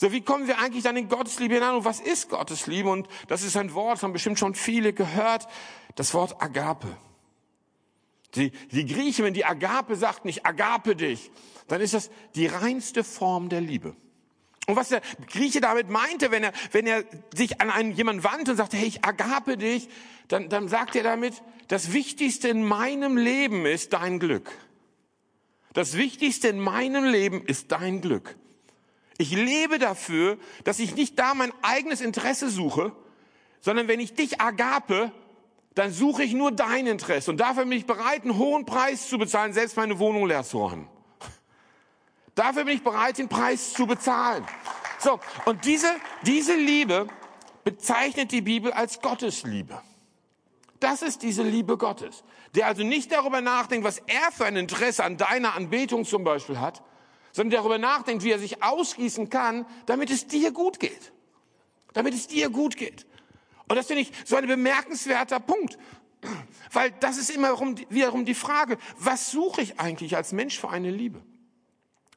So, 0.00 0.12
wie 0.12 0.20
kommen 0.20 0.46
wir 0.46 0.60
eigentlich 0.60 0.84
dann 0.84 0.96
in 0.96 1.08
Gottes 1.08 1.40
Liebe 1.40 1.54
hinein? 1.54 1.74
Und 1.74 1.84
was 1.84 1.98
ist 1.98 2.28
Gottes 2.28 2.68
Liebe? 2.68 2.88
Und 2.88 3.08
das 3.26 3.42
ist 3.42 3.56
ein 3.56 3.74
Wort, 3.74 4.00
haben 4.00 4.12
bestimmt 4.12 4.38
schon 4.38 4.54
viele 4.54 4.92
gehört, 4.92 5.48
das 5.96 6.14
Wort 6.14 6.40
Agape. 6.40 6.96
Die, 8.36 8.52
die 8.70 8.86
Griechen, 8.86 9.24
wenn 9.24 9.34
die 9.34 9.44
Agape 9.44 9.96
sagt, 9.96 10.24
nicht 10.24 10.46
Agape 10.46 10.94
dich, 10.94 11.32
dann 11.66 11.80
ist 11.80 11.94
das 11.94 12.10
die 12.36 12.46
reinste 12.46 13.02
Form 13.02 13.48
der 13.48 13.60
Liebe. 13.60 13.96
Und 14.68 14.76
was 14.76 14.90
der 14.90 15.02
Grieche 15.32 15.60
damit 15.60 15.90
meinte, 15.90 16.30
wenn 16.30 16.44
er, 16.44 16.52
wenn 16.70 16.86
er 16.86 17.02
sich 17.34 17.60
an 17.60 17.68
einen 17.68 17.90
jemanden 17.90 18.22
wandte 18.22 18.52
und 18.52 18.56
sagte, 18.56 18.76
hey, 18.76 18.86
ich 18.86 19.04
agape 19.04 19.56
dich, 19.56 19.88
dann, 20.28 20.48
dann 20.48 20.68
sagt 20.68 20.94
er 20.94 21.02
damit, 21.02 21.42
das 21.66 21.92
Wichtigste 21.92 22.46
in 22.46 22.62
meinem 22.62 23.16
Leben 23.16 23.66
ist 23.66 23.94
dein 23.94 24.20
Glück. 24.20 24.48
Das 25.72 25.96
Wichtigste 25.96 26.46
in 26.46 26.60
meinem 26.60 27.04
Leben 27.04 27.44
ist 27.44 27.72
dein 27.72 28.00
Glück. 28.00 28.36
Ich 29.18 29.32
lebe 29.32 29.78
dafür, 29.78 30.38
dass 30.64 30.78
ich 30.78 30.94
nicht 30.94 31.18
da 31.18 31.34
mein 31.34 31.52
eigenes 31.62 32.00
Interesse 32.00 32.48
suche, 32.48 32.92
sondern 33.60 33.88
wenn 33.88 33.98
ich 33.98 34.14
dich 34.14 34.40
agape, 34.40 35.12
dann 35.74 35.92
suche 35.92 36.22
ich 36.22 36.32
nur 36.32 36.52
dein 36.52 36.86
Interesse. 36.86 37.30
Und 37.30 37.38
dafür 37.38 37.64
bin 37.64 37.72
ich 37.72 37.86
bereit, 37.86 38.22
einen 38.22 38.38
hohen 38.38 38.64
Preis 38.64 39.08
zu 39.08 39.18
bezahlen, 39.18 39.52
selbst 39.52 39.76
meine 39.76 39.98
Wohnung 39.98 40.26
leer 40.26 40.44
zu 40.44 40.58
machen. 40.58 40.88
Dafür 42.36 42.64
bin 42.64 42.76
ich 42.76 42.84
bereit, 42.84 43.18
den 43.18 43.28
Preis 43.28 43.72
zu 43.72 43.86
bezahlen. 43.86 44.46
So, 45.00 45.18
und 45.44 45.64
diese, 45.64 45.88
diese 46.22 46.54
Liebe 46.54 47.08
bezeichnet 47.64 48.30
die 48.30 48.40
Bibel 48.40 48.72
als 48.72 49.00
Gottesliebe. 49.00 49.82
Das 50.78 51.02
ist 51.02 51.22
diese 51.22 51.42
Liebe 51.42 51.76
Gottes, 51.76 52.22
der 52.54 52.68
also 52.68 52.84
nicht 52.84 53.10
darüber 53.10 53.40
nachdenkt, 53.40 53.84
was 53.84 53.98
er 53.98 54.30
für 54.30 54.46
ein 54.46 54.56
Interesse 54.56 55.02
an 55.02 55.16
deiner 55.16 55.54
Anbetung 55.54 56.04
zum 56.04 56.22
Beispiel 56.22 56.60
hat, 56.60 56.82
sondern 57.38 57.60
darüber 57.60 57.78
nachdenkt, 57.78 58.24
wie 58.24 58.32
er 58.32 58.40
sich 58.40 58.64
ausgießen 58.64 59.30
kann, 59.30 59.64
damit 59.86 60.10
es 60.10 60.26
dir 60.26 60.50
gut 60.50 60.80
geht. 60.80 61.12
Damit 61.92 62.12
es 62.12 62.26
dir 62.26 62.50
gut 62.50 62.76
geht. 62.76 63.06
Und 63.68 63.76
das 63.76 63.86
finde 63.86 64.02
ich 64.02 64.12
so 64.24 64.34
ein 64.34 64.48
bemerkenswerter 64.48 65.38
Punkt. 65.38 65.78
Weil 66.72 66.90
das 66.98 67.16
ist 67.16 67.30
immer 67.30 67.56
wiederum 67.90 68.24
die 68.24 68.34
Frage, 68.34 68.76
was 68.98 69.30
suche 69.30 69.62
ich 69.62 69.78
eigentlich 69.78 70.16
als 70.16 70.32
Mensch 70.32 70.58
für 70.58 70.68
eine 70.70 70.90
Liebe? 70.90 71.22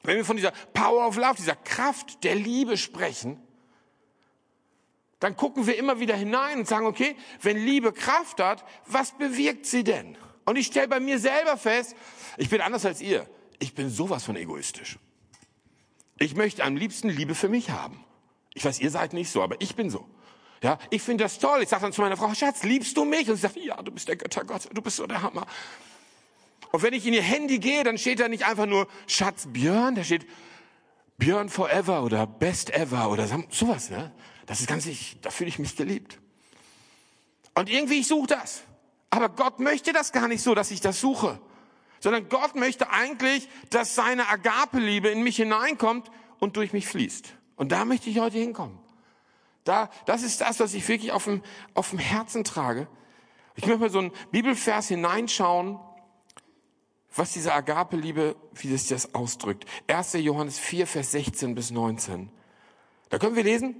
Wenn 0.02 0.16
wir 0.16 0.24
von 0.24 0.34
dieser 0.34 0.50
Power 0.74 1.06
of 1.06 1.14
Love, 1.14 1.36
dieser 1.38 1.54
Kraft 1.54 2.24
der 2.24 2.34
Liebe 2.34 2.76
sprechen, 2.76 3.40
dann 5.20 5.36
gucken 5.36 5.68
wir 5.68 5.78
immer 5.78 6.00
wieder 6.00 6.16
hinein 6.16 6.58
und 6.58 6.66
sagen, 6.66 6.86
okay, 6.86 7.14
wenn 7.42 7.58
Liebe 7.58 7.92
Kraft 7.92 8.40
hat, 8.40 8.64
was 8.86 9.16
bewirkt 9.16 9.66
sie 9.66 9.84
denn? 9.84 10.18
Und 10.46 10.56
ich 10.56 10.66
stelle 10.66 10.88
bei 10.88 10.98
mir 10.98 11.20
selber 11.20 11.56
fest, 11.56 11.94
ich 12.38 12.50
bin 12.50 12.60
anders 12.60 12.84
als 12.84 13.00
ihr. 13.00 13.30
Ich 13.60 13.72
bin 13.72 13.88
sowas 13.88 14.24
von 14.24 14.34
egoistisch. 14.34 14.98
Ich 16.18 16.34
möchte 16.36 16.64
am 16.64 16.76
liebsten 16.76 17.08
Liebe 17.08 17.34
für 17.34 17.48
mich 17.48 17.70
haben. 17.70 18.04
Ich 18.54 18.64
weiß, 18.64 18.80
ihr 18.80 18.90
seid 18.90 19.12
nicht 19.12 19.30
so, 19.30 19.42
aber 19.42 19.60
ich 19.60 19.74
bin 19.74 19.90
so. 19.90 20.06
Ja, 20.62 20.78
ich 20.90 21.02
finde 21.02 21.24
das 21.24 21.38
toll. 21.38 21.62
Ich 21.62 21.68
sage 21.68 21.82
dann 21.82 21.92
zu 21.92 22.02
meiner 22.02 22.16
Frau, 22.16 22.32
Schatz, 22.34 22.62
liebst 22.62 22.96
du 22.96 23.04
mich? 23.04 23.28
Und 23.28 23.36
sie 23.36 23.42
sagt, 23.42 23.56
ja, 23.56 23.82
du 23.82 23.90
bist 23.90 24.06
der 24.08 24.16
Göttergott, 24.16 24.68
du 24.72 24.80
bist 24.80 24.96
so 24.96 25.06
der 25.06 25.22
Hammer. 25.22 25.46
Und 26.70 26.82
wenn 26.82 26.94
ich 26.94 27.06
in 27.06 27.14
ihr 27.14 27.22
Handy 27.22 27.58
gehe, 27.58 27.82
dann 27.82 27.98
steht 27.98 28.20
da 28.20 28.28
nicht 28.28 28.46
einfach 28.46 28.66
nur 28.66 28.86
Schatz 29.06 29.48
Björn, 29.48 29.94
da 29.94 30.04
steht 30.04 30.26
Björn 31.18 31.48
Forever 31.48 32.02
oder 32.04 32.26
Best 32.26 32.70
Ever 32.70 33.10
oder 33.10 33.26
sowas. 33.50 33.90
Ne? 33.90 34.12
Das 34.46 34.60
ist 34.60 34.68
ganz, 34.68 34.86
ich, 34.86 35.18
da 35.20 35.30
fühle 35.30 35.48
ich 35.48 35.58
mich 35.58 35.76
geliebt. 35.76 36.18
Und 37.54 37.68
irgendwie, 37.68 38.00
ich 38.00 38.06
suche 38.06 38.28
das. 38.28 38.62
Aber 39.10 39.28
Gott 39.28 39.60
möchte 39.60 39.92
das 39.92 40.12
gar 40.12 40.28
nicht 40.28 40.42
so, 40.42 40.54
dass 40.54 40.70
ich 40.70 40.80
das 40.80 41.00
suche. 41.00 41.40
Sondern 42.02 42.28
Gott 42.28 42.56
möchte 42.56 42.90
eigentlich, 42.90 43.48
dass 43.70 43.94
seine 43.94 44.28
Agape-Liebe 44.28 45.08
in 45.08 45.22
mich 45.22 45.36
hineinkommt 45.36 46.10
und 46.40 46.56
durch 46.56 46.72
mich 46.72 46.88
fließt. 46.88 47.32
Und 47.54 47.70
da 47.70 47.84
möchte 47.84 48.10
ich 48.10 48.18
heute 48.18 48.38
hinkommen. 48.38 48.76
Da, 49.62 49.88
das 50.06 50.24
ist 50.24 50.40
das, 50.40 50.58
was 50.58 50.74
ich 50.74 50.86
wirklich 50.88 51.12
auf 51.12 51.24
dem, 51.24 51.42
auf 51.74 51.90
dem 51.90 52.00
Herzen 52.00 52.42
trage. 52.42 52.88
Ich 53.54 53.66
möchte 53.66 53.80
mal 53.80 53.90
so 53.90 54.00
einen 54.00 54.12
Bibelvers 54.32 54.88
hineinschauen, 54.88 55.78
was 57.14 57.32
diese 57.32 57.54
Agape-Liebe, 57.54 58.34
wie 58.54 58.72
das 58.72 58.88
das 58.88 59.14
ausdrückt. 59.14 59.64
1. 59.86 60.14
Johannes 60.14 60.58
4, 60.58 60.88
Vers 60.88 61.12
16 61.12 61.54
bis 61.54 61.70
19. 61.70 62.30
Da 63.10 63.18
können 63.18 63.36
wir 63.36 63.44
lesen, 63.44 63.76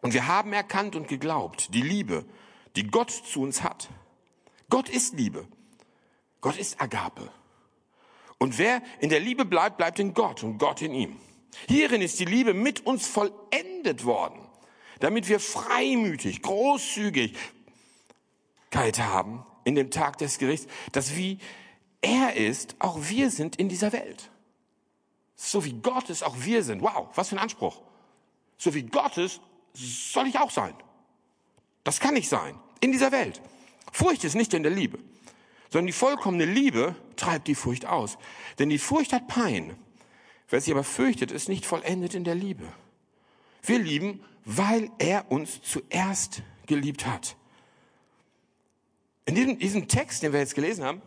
und 0.00 0.14
wir 0.14 0.26
haben 0.26 0.52
erkannt 0.52 0.96
und 0.96 1.08
geglaubt, 1.08 1.74
die 1.74 1.82
Liebe, 1.82 2.24
die 2.76 2.86
Gott 2.86 3.10
zu 3.10 3.42
uns 3.42 3.62
hat. 3.62 3.90
Gott 4.70 4.88
ist 4.88 5.14
Liebe. 5.14 5.46
Gott 6.40 6.56
ist 6.56 6.80
Agape. 6.80 7.30
Und 8.42 8.58
wer 8.58 8.82
in 8.98 9.08
der 9.08 9.20
Liebe 9.20 9.44
bleibt, 9.44 9.76
bleibt 9.76 10.00
in 10.00 10.14
Gott 10.14 10.42
und 10.42 10.58
Gott 10.58 10.82
in 10.82 10.92
ihm. 10.94 11.16
Hierin 11.68 12.02
ist 12.02 12.18
die 12.18 12.24
Liebe 12.24 12.54
mit 12.54 12.84
uns 12.84 13.06
vollendet 13.06 14.04
worden, 14.04 14.40
damit 14.98 15.28
wir 15.28 15.38
freimütig, 15.38 16.42
großzügigkeit 16.42 17.38
haben 18.98 19.46
in 19.62 19.76
dem 19.76 19.92
Tag 19.92 20.18
des 20.18 20.38
Gerichts, 20.38 20.66
dass 20.90 21.14
wie 21.14 21.38
er 22.00 22.34
ist, 22.34 22.74
auch 22.80 22.98
wir 23.02 23.30
sind 23.30 23.54
in 23.54 23.68
dieser 23.68 23.92
Welt. 23.92 24.28
So 25.36 25.64
wie 25.64 25.74
Gott 25.74 26.10
ist, 26.10 26.24
auch 26.24 26.34
wir 26.40 26.64
sind. 26.64 26.82
Wow, 26.82 27.10
was 27.14 27.28
für 27.28 27.36
ein 27.36 27.42
Anspruch. 27.42 27.80
So 28.58 28.74
wie 28.74 28.82
Gott 28.82 29.18
ist, 29.18 29.40
soll 29.72 30.26
ich 30.26 30.40
auch 30.40 30.50
sein. 30.50 30.74
Das 31.84 32.00
kann 32.00 32.16
ich 32.16 32.28
sein. 32.28 32.58
In 32.80 32.90
dieser 32.90 33.12
Welt. 33.12 33.40
Furcht 33.92 34.24
ist 34.24 34.34
nicht 34.34 34.52
in 34.52 34.64
der 34.64 34.72
Liebe, 34.72 34.98
sondern 35.70 35.86
die 35.86 35.92
vollkommene 35.92 36.44
Liebe 36.44 36.96
treibt 37.16 37.48
die 37.48 37.54
Furcht 37.54 37.86
aus. 37.86 38.18
Denn 38.58 38.68
die 38.68 38.78
Furcht 38.78 39.12
hat 39.12 39.28
Pein. 39.28 39.76
Wer 40.48 40.60
sich 40.60 40.72
aber 40.72 40.84
fürchtet, 40.84 41.32
ist 41.32 41.48
nicht 41.48 41.64
vollendet 41.64 42.14
in 42.14 42.24
der 42.24 42.34
Liebe. 42.34 42.64
Wir 43.62 43.78
lieben, 43.78 44.22
weil 44.44 44.90
er 44.98 45.30
uns 45.30 45.62
zuerst 45.62 46.42
geliebt 46.66 47.06
hat. 47.06 47.36
In 49.24 49.34
diesem, 49.34 49.58
diesem 49.58 49.88
Text, 49.88 50.22
den 50.22 50.32
wir 50.32 50.40
jetzt 50.40 50.54
gelesen 50.54 50.84
haben, 50.84 51.02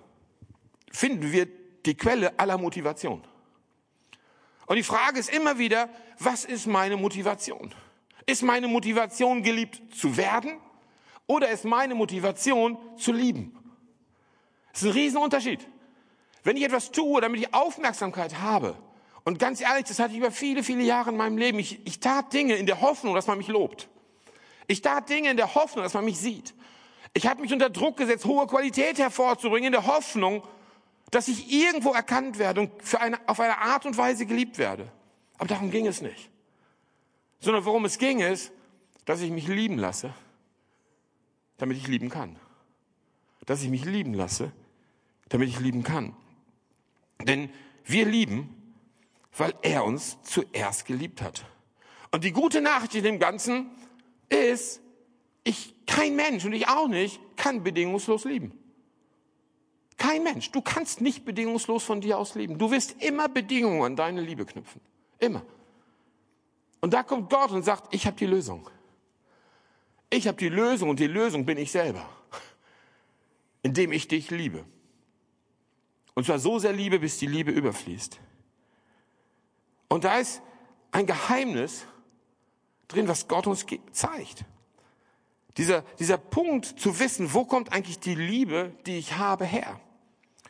finden 0.92 1.32
wir 1.32 1.48
die 1.86 1.96
Quelle 1.96 2.40
aller 2.40 2.58
Motivation. 2.58 3.22
Und 4.66 4.78
die 4.78 4.84
Frage 4.84 5.20
ist 5.20 5.30
immer 5.30 5.60
wieder, 5.60 5.90
was 6.18 6.46
ist 6.46 6.66
meine 6.66 6.98
Motivation? 6.98 7.74
Ist 8.26 8.42
meine 8.42 8.68
Motivation 8.68 9.44
geliebt 9.44 9.82
zu 9.96 10.18
werden 10.18 10.60
oder 11.28 11.50
ist 11.50 11.66
meine 11.66 11.94
Motivation 11.94 12.78
zu 12.98 13.12
lieben? 13.12 13.56
Das 14.72 14.82
ist 14.82 14.90
ein 14.90 14.94
Riesenunterschied. 14.94 15.68
Wenn 16.46 16.58
ich 16.58 16.64
etwas 16.64 16.92
tue, 16.92 17.20
damit 17.22 17.42
ich 17.42 17.54
Aufmerksamkeit 17.56 18.40
habe, 18.40 18.78
und 19.24 19.40
ganz 19.40 19.62
ehrlich, 19.62 19.86
das 19.86 19.98
hatte 19.98 20.14
ich 20.14 20.20
über 20.20 20.30
viele, 20.30 20.64
viele 20.64 20.84
Jahre 20.84 21.10
in 21.10 21.18
meinem 21.18 21.40
Leben, 21.40 21.58
ich, 21.58 21.86
ich 21.88 22.00
tat 22.00 22.32
Dinge 22.32 22.54
in 22.54 22.68
der 22.68 22.82
Hoffnung, 22.82 23.16
dass 23.16 23.25
man 23.25 23.40
mich 23.40 23.48
lobt. 23.48 23.90
Ich 24.68 24.84
tat 24.84 25.10
Dinge 25.10 25.32
in 25.32 25.38
der 25.38 25.56
Hoffnung, 25.56 25.84
dass 25.84 25.96
man 25.96 26.06
mich 26.06 26.20
sieht. 26.20 26.54
Ich 27.16 27.25
habe 27.25 27.42
mich 27.42 27.52
unter 27.52 27.72
Druck 27.72 27.98
gesetzt, 27.98 28.25
hohe 28.25 28.46
Qualität 28.46 29.00
hervorzubringen, 29.00 29.68
in 29.68 29.72
der 29.72 29.88
Hoffnung, 29.88 30.44
dass 31.10 31.28
ich 31.28 31.52
irgendwo 31.52 31.94
erkannt 31.94 32.38
werde 32.38 32.62
und 32.62 32.84
für 32.84 33.02
eine, 33.02 33.18
auf 33.28 33.40
eine 33.40 33.58
Art 33.58 33.88
und 33.88 33.98
Weise 33.98 34.28
geliebt 34.28 34.60
werde. 34.60 34.92
Aber 35.40 35.48
darum 35.48 35.72
ging 35.72 35.88
es 35.88 36.02
nicht. 36.02 36.30
Sondern 37.40 37.66
worum 37.66 37.86
es 37.86 37.98
ging, 37.98 38.20
ist, 38.20 38.52
dass 39.06 39.20
ich 39.22 39.32
mich 39.32 39.48
lieben 39.48 39.80
lasse, 39.80 40.14
damit 41.58 41.78
ich 41.78 41.88
lieben 41.88 42.10
kann. 42.10 42.36
Dass 43.48 43.64
ich 43.64 43.70
mich 43.70 43.86
lieben 43.86 44.14
lasse, 44.14 44.52
damit 45.30 45.50
ich 45.50 45.60
lieben 45.60 45.82
kann. 45.82 46.16
Denn 47.22 47.50
wir 47.84 48.05
lieben, 48.05 48.55
weil 49.38 49.53
er 49.62 49.86
uns 49.86 50.17
zuerst 50.24 50.86
geliebt 50.86 51.22
hat. 51.22 51.45
Und 52.12 52.24
die 52.24 52.31
gute 52.31 52.62
Nachricht 52.62 52.95
in 52.95 53.03
dem 53.03 53.19
Ganzen 53.19 53.69
ist, 54.29 54.81
ich, 55.43 55.75
kein 55.86 56.15
Mensch 56.15 56.45
und 56.45 56.53
ich 56.53 56.67
auch 56.67 56.88
nicht, 56.88 57.19
kann 57.36 57.63
bedingungslos 57.63 58.25
lieben. 58.25 58.57
Kein 59.98 60.24
Mensch. 60.24 60.51
Du 60.51 60.62
kannst 60.62 61.01
nicht 61.01 61.25
bedingungslos 61.25 61.84
von 61.84 62.01
dir 62.01 62.17
aus 62.17 62.36
lieben. 62.36 62.57
Du 62.57 62.72
wirst 62.72 63.01
immer 63.03 63.29
Bedingungen 63.29 63.84
an 63.84 63.95
deine 63.95 64.22
Liebe 64.22 64.45
knüpfen. 64.45 64.81
Immer. 65.19 65.45
Und 66.81 66.93
da 66.93 67.03
kommt 67.03 67.29
Gott 67.29 67.51
und 67.51 67.63
sagt, 67.63 67.93
ich 67.93 68.05
habe 68.05 68.17
die 68.17 68.25
Lösung. 68.25 68.69
Ich 70.10 70.27
habe 70.27 70.38
die 70.38 70.50
Lösung 70.50 70.89
und 70.89 71.00
die 71.00 71.07
Lösung 71.07 71.45
bin 71.45 71.57
ich 71.57 71.72
selber, 71.72 72.07
indem 73.63 73.91
ich 73.91 74.07
dich 74.07 74.29
liebe. 74.31 74.65
Und 76.15 76.25
zwar 76.25 76.39
so 76.39 76.57
sehr 76.57 76.74
liebe, 76.74 77.00
bis 77.00 77.17
die 77.19 77.27
Liebe 77.27 77.51
überfließt. 77.51 78.19
Und 79.89 80.03
da 80.03 80.17
ist 80.17 80.41
ein 80.91 81.05
Geheimnis 81.05 81.86
drin, 82.88 83.07
was 83.07 83.27
Gott 83.27 83.48
uns 83.48 83.65
zeigt. 83.91 84.45
Dieser, 85.57 85.84
dieser 86.00 86.17
Punkt 86.17 86.65
zu 86.65 87.00
wissen, 87.00 87.34
wo 87.34 87.45
kommt 87.45 87.72
eigentlich 87.72 88.00
die 88.00 88.15
Liebe, 88.15 88.74
die 88.86 88.98
ich 88.98 89.17
habe, 89.17 89.45
her? 89.45 89.79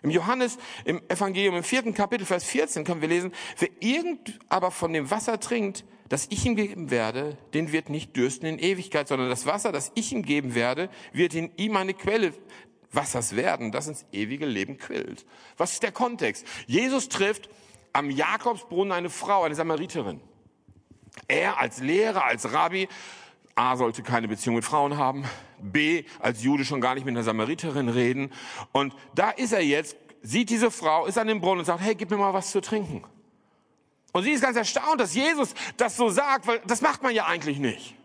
Im 0.01 0.11
Johannes, 0.11 0.57
im 0.83 1.01
Evangelium, 1.09 1.55
im 1.55 1.63
vierten 1.63 1.93
Kapitel, 1.93 2.25
Vers 2.25 2.43
14 2.43 2.83
können 2.83 3.01
wir 3.01 3.07
lesen, 3.07 3.31
wer 3.57 3.69
irgend 3.79 4.39
aber 4.49 4.69
von 4.69 4.93
dem 4.93 5.09
Wasser 5.09 5.39
trinkt, 5.39 5.83
das 6.09 6.27
ich 6.29 6.45
ihm 6.45 6.55
geben 6.55 6.91
werde, 6.91 7.37
den 7.55 7.71
wird 7.71 7.89
nicht 7.89 8.15
dürsten 8.15 8.45
in 8.45 8.59
Ewigkeit, 8.59 9.07
sondern 9.07 9.29
das 9.29 9.47
Wasser, 9.47 9.71
das 9.71 9.91
ich 9.95 10.11
ihm 10.13 10.21
geben 10.21 10.53
werde, 10.53 10.89
wird 11.13 11.33
in 11.33 11.51
ihm 11.57 11.75
eine 11.75 11.95
Quelle 11.95 12.33
Wassers 12.95 13.35
werden, 13.35 13.71
das 13.71 13.87
ins 13.87 14.05
ewige 14.11 14.45
Leben 14.45 14.77
quillt. 14.77 15.25
Was 15.57 15.73
ist 15.73 15.83
der 15.83 15.91
Kontext? 15.91 16.45
Jesus 16.67 17.09
trifft 17.09 17.49
am 17.93 18.09
Jakobsbrunnen 18.09 18.91
eine 18.91 19.09
Frau, 19.09 19.43
eine 19.43 19.55
Samariterin. 19.55 20.19
Er 21.27 21.59
als 21.59 21.79
Lehrer, 21.79 22.25
als 22.25 22.51
Rabbi, 22.51 22.87
A 23.55 23.77
sollte 23.77 24.03
keine 24.03 24.27
Beziehung 24.27 24.55
mit 24.55 24.65
Frauen 24.65 24.97
haben, 24.97 25.23
B 25.61 26.03
als 26.19 26.43
Jude 26.43 26.65
schon 26.65 26.81
gar 26.81 26.93
nicht 26.93 27.05
mit 27.05 27.13
einer 27.13 27.23
Samariterin 27.23 27.87
reden. 27.87 28.33
Und 28.73 28.93
da 29.15 29.29
ist 29.29 29.53
er 29.53 29.61
jetzt, 29.61 29.95
sieht 30.21 30.49
diese 30.49 30.71
Frau, 30.71 31.05
ist 31.05 31.17
an 31.17 31.27
dem 31.27 31.39
Brunnen 31.39 31.59
und 31.59 31.65
sagt, 31.65 31.81
hey, 31.81 31.95
gib 31.95 32.11
mir 32.11 32.17
mal 32.17 32.33
was 32.33 32.51
zu 32.51 32.59
trinken. 32.59 33.03
Und 34.11 34.23
sie 34.23 34.31
ist 34.31 34.41
ganz 34.41 34.57
erstaunt, 34.57 34.99
dass 34.99 35.13
Jesus 35.13 35.53
das 35.77 35.95
so 35.95 36.09
sagt, 36.09 36.47
weil 36.47 36.61
das 36.67 36.81
macht 36.81 37.01
man 37.01 37.13
ja 37.13 37.25
eigentlich 37.25 37.59
nicht. 37.59 37.95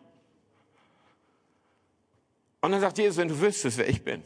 Und 2.61 2.73
dann 2.73 2.80
sagt 2.80 2.99
Jesus, 2.99 3.16
wenn 3.16 3.28
du 3.28 3.40
wüsstest, 3.40 3.78
wer 3.78 3.88
ich 3.88 4.02
bin, 4.02 4.23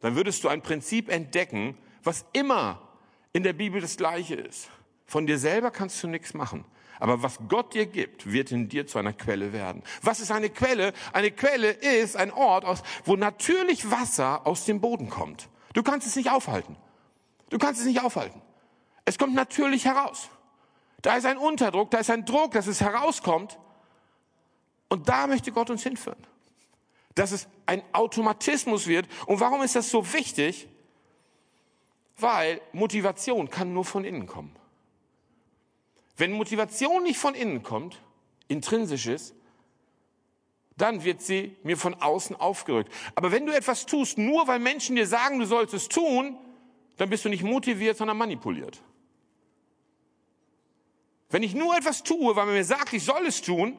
dann 0.00 0.16
würdest 0.16 0.44
du 0.44 0.48
ein 0.48 0.62
Prinzip 0.62 1.08
entdecken, 1.08 1.76
was 2.02 2.24
immer 2.32 2.80
in 3.32 3.42
der 3.42 3.52
Bibel 3.52 3.80
das 3.80 3.96
Gleiche 3.96 4.34
ist. 4.34 4.68
Von 5.06 5.26
dir 5.26 5.38
selber 5.38 5.70
kannst 5.70 6.02
du 6.02 6.08
nichts 6.08 6.34
machen. 6.34 6.64
Aber 6.98 7.22
was 7.22 7.38
Gott 7.48 7.72
dir 7.74 7.86
gibt, 7.86 8.30
wird 8.30 8.52
in 8.52 8.68
dir 8.68 8.86
zu 8.86 8.98
einer 8.98 9.14
Quelle 9.14 9.52
werden. 9.52 9.82
Was 10.02 10.20
ist 10.20 10.30
eine 10.30 10.50
Quelle? 10.50 10.92
Eine 11.12 11.30
Quelle 11.30 11.70
ist 11.70 12.16
ein 12.16 12.30
Ort, 12.30 12.64
aus, 12.64 12.82
wo 13.04 13.16
natürlich 13.16 13.90
Wasser 13.90 14.46
aus 14.46 14.66
dem 14.66 14.80
Boden 14.80 15.08
kommt. 15.08 15.48
Du 15.72 15.82
kannst 15.82 16.06
es 16.06 16.16
nicht 16.16 16.30
aufhalten. 16.30 16.76
Du 17.48 17.58
kannst 17.58 17.80
es 17.80 17.86
nicht 17.86 18.02
aufhalten. 18.02 18.42
Es 19.06 19.18
kommt 19.18 19.34
natürlich 19.34 19.86
heraus. 19.86 20.28
Da 21.02 21.16
ist 21.16 21.24
ein 21.24 21.38
Unterdruck, 21.38 21.90
da 21.90 21.98
ist 21.98 22.10
ein 22.10 22.26
Druck, 22.26 22.52
dass 22.52 22.66
es 22.66 22.82
herauskommt. 22.82 23.58
Und 24.88 25.08
da 25.08 25.26
möchte 25.26 25.52
Gott 25.52 25.70
uns 25.70 25.82
hinführen. 25.82 26.26
Dass 27.14 27.32
es 27.32 27.48
ein 27.66 27.82
Automatismus 27.92 28.86
wird. 28.86 29.06
Und 29.26 29.40
warum 29.40 29.62
ist 29.62 29.76
das 29.76 29.90
so 29.90 30.12
wichtig? 30.12 30.68
Weil 32.16 32.60
Motivation 32.72 33.50
kann 33.50 33.72
nur 33.72 33.84
von 33.84 34.04
innen 34.04 34.26
kommen. 34.26 34.54
Wenn 36.16 36.32
Motivation 36.32 37.02
nicht 37.02 37.18
von 37.18 37.34
innen 37.34 37.62
kommt, 37.62 38.00
intrinsisch 38.48 39.06
ist, 39.06 39.34
dann 40.76 41.04
wird 41.04 41.20
sie 41.20 41.56
mir 41.62 41.76
von 41.76 41.94
außen 41.94 42.36
aufgerückt. 42.36 42.92
Aber 43.14 43.32
wenn 43.32 43.46
du 43.46 43.52
etwas 43.52 43.86
tust, 43.86 44.18
nur 44.18 44.46
weil 44.48 44.58
Menschen 44.58 44.96
dir 44.96 45.06
sagen, 45.06 45.38
du 45.38 45.46
sollst 45.46 45.74
es 45.74 45.88
tun, 45.88 46.38
dann 46.96 47.10
bist 47.10 47.24
du 47.24 47.28
nicht 47.28 47.42
motiviert, 47.42 47.96
sondern 47.96 48.16
manipuliert. 48.16 48.82
Wenn 51.30 51.42
ich 51.42 51.54
nur 51.54 51.76
etwas 51.76 52.02
tue, 52.02 52.34
weil 52.36 52.46
man 52.46 52.54
mir 52.54 52.64
sagt, 52.64 52.92
ich 52.92 53.04
soll 53.04 53.26
es 53.26 53.40
tun, 53.40 53.78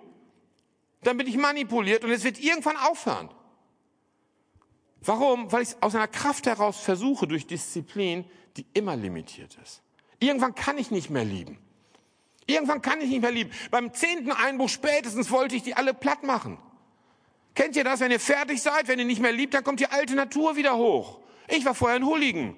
dann 1.04 1.18
bin 1.18 1.28
ich 1.28 1.38
manipuliert 1.38 2.04
und 2.04 2.12
es 2.12 2.24
wird 2.24 2.40
irgendwann 2.40 2.78
aufhören. 2.78 3.30
Warum? 5.02 5.52
Weil 5.52 5.64
ich 5.64 5.70
es 5.70 5.82
aus 5.82 5.96
einer 5.96 6.08
Kraft 6.08 6.46
heraus 6.46 6.80
versuche, 6.80 7.28
durch 7.28 7.48
Disziplin, 7.48 8.26
die 8.58 8.66
immer 8.74 8.96
limitiert 8.96 9.58
ist. 9.64 9.82
Irgendwann 10.20 10.54
kann 10.54 10.78
ich 10.78 10.92
nicht 10.92 11.10
mehr 11.10 11.26
lieben. 11.26 11.58
Irgendwann 12.46 12.82
kann 12.82 13.02
ich 13.02 13.10
nicht 13.10 13.22
mehr 13.22 13.32
lieben. 13.32 13.52
Beim 13.72 13.94
zehnten 13.94 14.32
Einbruch 14.32 14.70
spätestens 14.70 15.32
wollte 15.32 15.56
ich 15.56 15.64
die 15.64 15.76
alle 15.76 15.94
platt 15.94 16.24
machen. 16.24 16.58
Kennt 17.56 17.76
ihr 17.76 17.84
das? 17.84 18.00
Wenn 18.00 18.12
ihr 18.12 18.20
fertig 18.20 18.62
seid, 18.62 18.88
wenn 18.88 19.00
ihr 19.00 19.06
nicht 19.06 19.22
mehr 19.22 19.32
liebt, 19.32 19.54
dann 19.54 19.64
kommt 19.64 19.80
die 19.80 19.88
alte 19.88 20.16
Natur 20.16 20.56
wieder 20.56 20.78
hoch. 20.78 21.20
Ich 21.48 21.66
war 21.66 21.76
vorher 21.76 21.98
ein 21.98 22.06
Hulligen. 22.06 22.56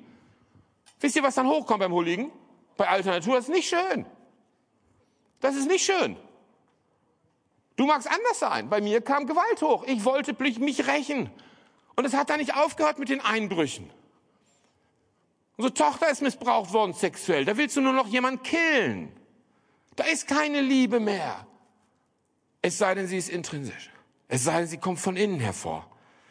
Wisst 1.00 1.16
ihr, 1.16 1.24
was 1.24 1.36
dann 1.36 1.48
hochkommt 1.48 1.80
beim 1.80 1.94
Hulligen? 1.94 2.32
Bei 2.78 2.88
alter 2.88 3.12
Natur? 3.12 3.36
Das 3.36 3.46
ist 3.46 3.54
nicht 3.54 3.70
schön. 3.70 4.06
Das 5.40 5.56
ist 5.56 5.68
nicht 5.68 5.86
schön. 5.86 6.18
Du 7.75 7.86
magst 7.86 8.08
anders 8.08 8.39
sein. 8.39 8.70
Bei 8.70 8.82
mir 8.82 9.01
kam 9.01 9.25
Gewalt 9.25 9.62
hoch. 9.62 9.84
Ich 9.86 10.06
wollte 10.06 10.36
mich 10.60 10.88
rächen. 10.88 11.30
Und 11.96 12.06
es 12.06 12.13
hat 12.13 12.30
da 12.30 12.38
nicht 12.38 12.56
aufgehört 12.56 13.00
mit 13.00 13.10
den 13.10 13.22
Einbrüchen. 13.22 13.89
Unsere 15.58 15.74
Tochter 15.74 16.10
ist 16.10 16.22
missbraucht 16.22 16.74
worden 16.74 16.94
sexuell. 16.94 17.46
Da 17.46 17.58
willst 17.58 17.75
du 17.77 17.82
nur 17.82 17.94
noch 17.94 18.08
jemanden 18.08 18.42
killen. 18.44 19.12
Da 19.96 20.06
ist 20.06 20.27
keine 20.27 20.62
Liebe 20.62 21.00
mehr. 21.00 21.46
Es 22.62 22.77
sei 22.77 22.96
denn, 22.96 23.08
sie 23.08 23.18
ist 23.18 23.30
intrinsisch. 23.30 23.92
Es 24.27 24.44
sei 24.44 24.60
denn, 24.60 24.68
sie 24.68 24.77
kommt 24.77 25.00
von 25.00 25.15
innen 25.15 25.39
hervor. 25.39 25.86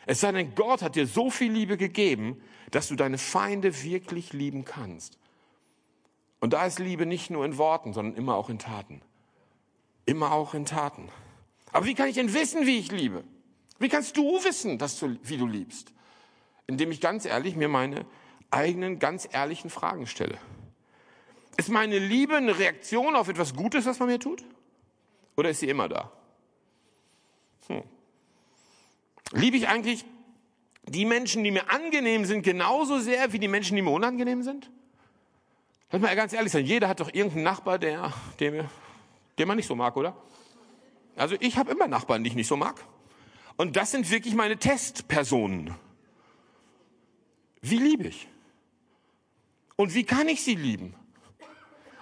Es 0.07 0.21
sei 0.21 0.33
denn, 0.33 0.55
Gott 0.55 0.83
hat 0.83 0.97
dir 0.97 1.07
so 1.07 1.31
viel 1.31 1.53
Liebe 1.53 1.77
gegeben, 1.77 2.43
dass 2.73 2.89
du 2.89 2.97
deine 2.97 3.19
Feinde 3.19 3.83
wirklich 3.83 4.33
lieben 4.33 4.65
kannst. 4.65 5.19
Und 6.41 6.55
da 6.55 6.67
ist 6.67 6.81
Liebe 6.81 7.07
nicht 7.07 7.31
nur 7.31 7.45
in 7.45 7.59
Worten, 7.59 7.93
sondern 7.93 8.17
immer 8.17 8.35
auch 8.35 8.49
in 8.49 8.59
Taten. 8.59 9.01
Immer 10.07 10.33
auch 10.33 10.55
in 10.55 10.65
Taten. 10.65 11.09
Aber 11.73 11.87
wie 11.87 11.95
kann 11.95 12.09
ich 12.09 12.15
denn 12.15 12.33
wissen, 12.33 12.67
wie 12.67 12.79
ich 12.79 12.93
liebe? 12.93 13.25
Wie 13.79 13.89
kannst 13.89 14.17
du 14.17 14.45
wissen, 14.45 14.79
dass 14.79 14.99
du, 14.99 15.17
wie 15.23 15.39
du 15.39 15.47
liebst? 15.47 15.93
Indem 16.67 16.93
ich 16.93 17.01
ganz 17.01 17.25
ehrlich 17.25 17.57
mir 17.57 17.69
meine 17.69 18.07
eigenen, 18.51 18.99
ganz 18.99 19.29
ehrlichen 19.31 19.71
Fragen 19.71 20.07
stelle. 20.07 20.39
Ist 21.57 21.71
meine 21.71 21.99
Liebe 21.99 22.37
eine 22.37 22.59
Reaktion 22.59 23.17
auf 23.17 23.29
etwas 23.29 23.55
Gutes, 23.55 23.87
was 23.87 23.99
man 23.99 24.09
mir 24.09 24.21
tut? 24.21 24.45
Oder 25.37 25.51
ist 25.51 25.61
sie 25.61 25.69
immer 25.69 25.89
da? 25.89 26.13
Hm. 27.69 27.83
Liebe 29.33 29.57
ich 29.57 29.69
eigentlich 29.69 30.05
die 30.85 31.05
Menschen, 31.05 31.43
die 31.45 31.51
mir 31.51 31.71
angenehm 31.71 32.25
sind, 32.25 32.43
genauso 32.43 32.99
sehr 32.99 33.33
wie 33.33 33.39
die 33.39 33.49
Menschen, 33.49 33.77
die 33.77 33.83
mir 33.83 33.91
unangenehm 33.91 34.43
sind? 34.43 34.71
Lass 35.91 36.01
mal 36.01 36.15
ganz 36.17 36.33
ehrlich 36.33 36.53
sein, 36.53 36.65
jeder 36.65 36.89
hat 36.89 37.01
doch 37.01 37.13
irgendeinen 37.13 37.45
Nachbar, 37.45 37.79
der, 37.79 38.13
der, 38.39 38.71
der 39.39 39.47
man 39.47 39.57
nicht 39.57 39.67
so 39.67 39.75
mag, 39.75 39.97
oder? 39.97 40.17
Also 41.17 41.37
ich 41.41 41.57
habe 41.57 41.71
immer 41.71 41.89
Nachbarn, 41.89 42.25
die 42.25 42.29
ich 42.31 42.37
nicht 42.37 42.49
so 42.49 42.57
mag. 42.57 42.85
Und 43.57 43.77
das 43.77 43.91
sind 43.91 44.11
wirklich 44.11 44.35
meine 44.35 44.57
Testpersonen. 44.57 45.75
Wie 47.61 47.79
liebe 47.79 48.09
ich? 48.09 48.29
Und 49.77 49.95
wie 49.95 50.05
kann 50.05 50.29
ich 50.29 50.43
sie 50.43 50.55
lieben? 50.55 50.95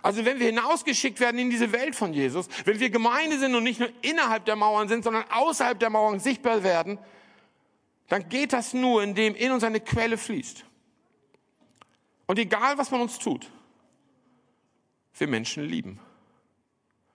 Also 0.03 0.25
wenn 0.25 0.39
wir 0.39 0.47
hinausgeschickt 0.47 1.21
werden 1.21 1.39
in 1.39 1.51
diese 1.51 1.73
Welt 1.73 1.95
von 1.95 2.15
Jesus, 2.15 2.49
wenn 2.65 2.81
wir 2.81 2.91
Gemeinde 2.91 3.39
sind 3.39 3.55
und 3.55 3.65
nicht 3.65 3.81
nur 3.81 3.91
innerhalb 4.01 4.47
der 4.47 4.57
Mauern 4.57 4.89
sind, 4.89 5.05
sondern 5.05 5.25
außerhalb 5.31 5.79
der 5.79 5.91
Mauern 5.91 6.21
sichtbar 6.21 6.63
werden, 6.63 6.99
dann 8.09 8.29
geht 8.29 8.53
das 8.53 8.73
nur, 8.73 9.03
indem 9.03 9.35
in 9.35 9.53
uns 9.53 9.63
eine 9.63 9.81
Quelle 9.81 10.17
fließt. 10.17 10.65
Und 12.27 12.39
egal, 12.39 12.79
was 12.79 12.91
man 12.91 13.03
uns 13.03 13.19
tut, 13.19 13.51
wir 15.15 15.29
Menschen 15.29 15.65
lieben. 15.65 16.01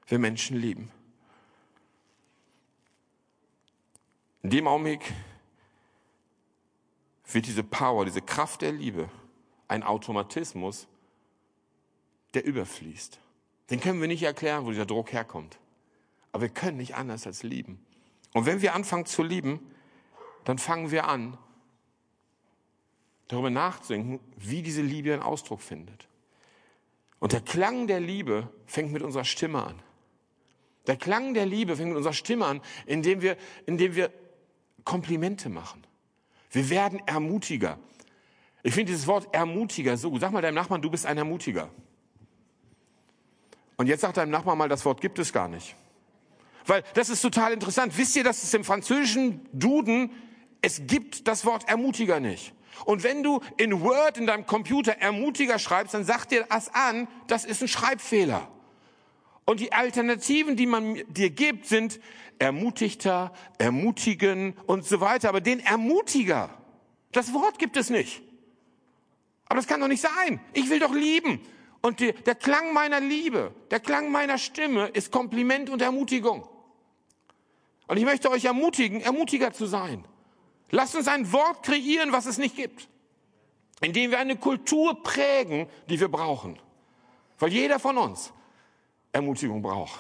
Wir 0.08 0.20
Menschen 0.20 0.58
lieben. 0.58 0.92
In 4.46 4.52
dem 4.52 4.68
Augenblick 4.68 5.12
wird 7.32 7.48
diese 7.48 7.64
Power, 7.64 8.06
diese 8.06 8.22
Kraft 8.22 8.62
der 8.62 8.74
Liebe 8.74 9.10
ein 9.68 9.82
Automatismus, 9.82 10.88
der 12.36 12.46
überfließt. 12.46 13.20
Den 13.72 13.80
können 13.80 14.00
wir 14.00 14.08
nicht 14.08 14.22
erklären, 14.22 14.68
wo 14.68 14.70
dieser 14.70 14.86
Druck 14.86 15.14
herkommt. 15.14 15.58
Aber 16.32 16.44
wir 16.44 16.50
können 16.50 16.78
nicht 16.78 16.94
anders 16.94 17.26
als 17.26 17.42
lieben. 17.42 17.84
Und 18.36 18.46
wenn 18.46 18.62
wir 18.62 18.76
anfangen 18.76 19.08
zu 19.08 19.24
lieben, 19.24 19.60
dann 20.44 20.60
fangen 20.60 20.92
wir 20.92 21.08
an, 21.08 21.40
darüber 23.28 23.50
nachzudenken, 23.50 24.20
wie 24.38 24.62
diese 24.62 24.84
Liebe 24.84 25.12
einen 25.12 25.24
Ausdruck 25.24 25.62
findet. 25.62 26.08
Und 27.18 27.32
der 27.34 27.42
Klang 27.42 27.88
der 27.88 28.00
Liebe 28.00 28.54
fängt 28.68 28.92
mit 28.92 29.02
unserer 29.02 29.26
Stimme 29.26 29.64
an. 29.64 29.82
Der 30.86 30.98
Klang 30.98 31.34
der 31.34 31.48
Liebe 31.48 31.76
fängt 31.76 31.90
mit 31.90 31.98
unserer 31.98 32.14
Stimme 32.14 32.46
an, 32.46 32.62
indem 32.86 33.24
wir, 33.24 33.38
indem 33.66 33.96
wir 33.96 34.12
Komplimente 34.86 35.50
machen. 35.50 35.86
Wir 36.52 36.70
werden 36.70 37.02
Ermutiger. 37.06 37.78
Ich 38.64 38.74
finde 38.74 38.94
dieses 38.94 39.08
Wort 39.08 39.34
Ermutiger 39.34 39.98
so 39.98 40.10
gut. 40.10 40.22
Sag 40.22 40.32
mal 40.32 40.42
deinem 40.42 40.56
Nachbarn, 40.56 40.82
du 40.82 40.90
bist 40.90 41.06
ein 41.06 41.18
Ermutiger. 41.18 41.70
Und 43.78 43.88
jetzt 43.88 44.02
sagt 44.02 44.18
deinem 44.18 44.32
Nachbarn 44.32 44.58
mal, 44.58 44.70
das 44.70 44.86
Wort 44.86 45.02
gibt 45.02 45.20
es 45.20 45.34
gar 45.34 45.48
nicht. 45.48 45.76
Weil 46.66 46.84
das 46.94 47.10
ist 47.10 47.22
total 47.22 47.54
interessant. 47.54 47.98
Wisst 47.98 48.16
ihr, 48.16 48.24
dass 48.24 48.42
es 48.42 48.54
im 48.54 48.64
französischen 48.64 49.48
Duden, 49.52 50.12
es 50.62 50.88
gibt 50.88 51.28
das 51.28 51.46
Wort 51.46 51.68
Ermutiger 51.68 52.20
nicht. 52.20 52.54
Und 52.86 53.04
wenn 53.04 53.24
du 53.24 53.42
in 53.58 53.82
Word 53.82 54.18
in 54.18 54.28
deinem 54.28 54.46
Computer 54.46 54.94
Ermutiger 54.94 55.60
schreibst, 55.60 55.94
dann 55.94 56.04
sagt 56.04 56.32
dir 56.32 56.46
das 56.50 56.74
an, 56.74 57.08
das 57.28 57.46
ist 57.46 57.62
ein 57.62 57.68
Schreibfehler. 57.68 58.48
Und 59.46 59.60
die 59.60 59.72
Alternativen, 59.72 60.56
die 60.56 60.66
man 60.66 61.02
dir 61.08 61.30
gibt, 61.30 61.68
sind 61.68 62.00
Ermutigter, 62.40 63.32
Ermutigen 63.58 64.58
und 64.66 64.86
so 64.86 65.00
weiter. 65.00 65.30
Aber 65.30 65.40
den 65.40 65.60
Ermutiger, 65.60 66.50
das 67.12 67.34
Wort 67.34 67.60
gibt 67.60 67.78
es 67.78 67.90
nicht. 67.90 68.24
Aber 69.46 69.58
das 69.58 69.68
kann 69.68 69.80
doch 69.80 69.88
nicht 69.88 70.02
sein. 70.02 70.40
Ich 70.54 70.70
will 70.70 70.80
doch 70.80 70.94
lieben. 70.94 71.40
Und 71.82 72.00
die, 72.00 72.14
der 72.14 72.34
Klang 72.34 72.74
meiner 72.74 73.00
Liebe, 73.00 73.54
der 73.70 73.80
Klang 73.80 74.12
meiner 74.12 74.40
Stimme 74.40 74.88
ist 74.88 75.12
Kompliment 75.12 75.70
und 75.70 75.84
Ermutigung. 75.84 76.48
Und 77.88 77.98
ich 77.98 78.06
möchte 78.06 78.32
euch 78.32 78.46
ermutigen, 78.46 79.02
Ermutiger 79.02 79.54
zu 79.54 79.68
sein. 79.68 80.04
Lasst 80.72 80.96
uns 80.96 81.08
ein 81.08 81.32
Wort 81.32 81.62
kreieren, 81.62 82.12
was 82.12 82.26
es 82.26 82.40
nicht 82.40 82.56
gibt. 82.56 82.90
Indem 83.82 84.10
wir 84.10 84.18
eine 84.18 84.36
Kultur 84.36 85.04
prägen, 85.04 85.68
die 85.88 86.00
wir 86.00 86.08
brauchen. 86.08 86.58
Weil 87.38 87.54
jeder 87.54 87.78
von 87.78 88.00
uns 88.00 88.34
Ermutigung 89.16 89.62
braucht. 89.62 90.00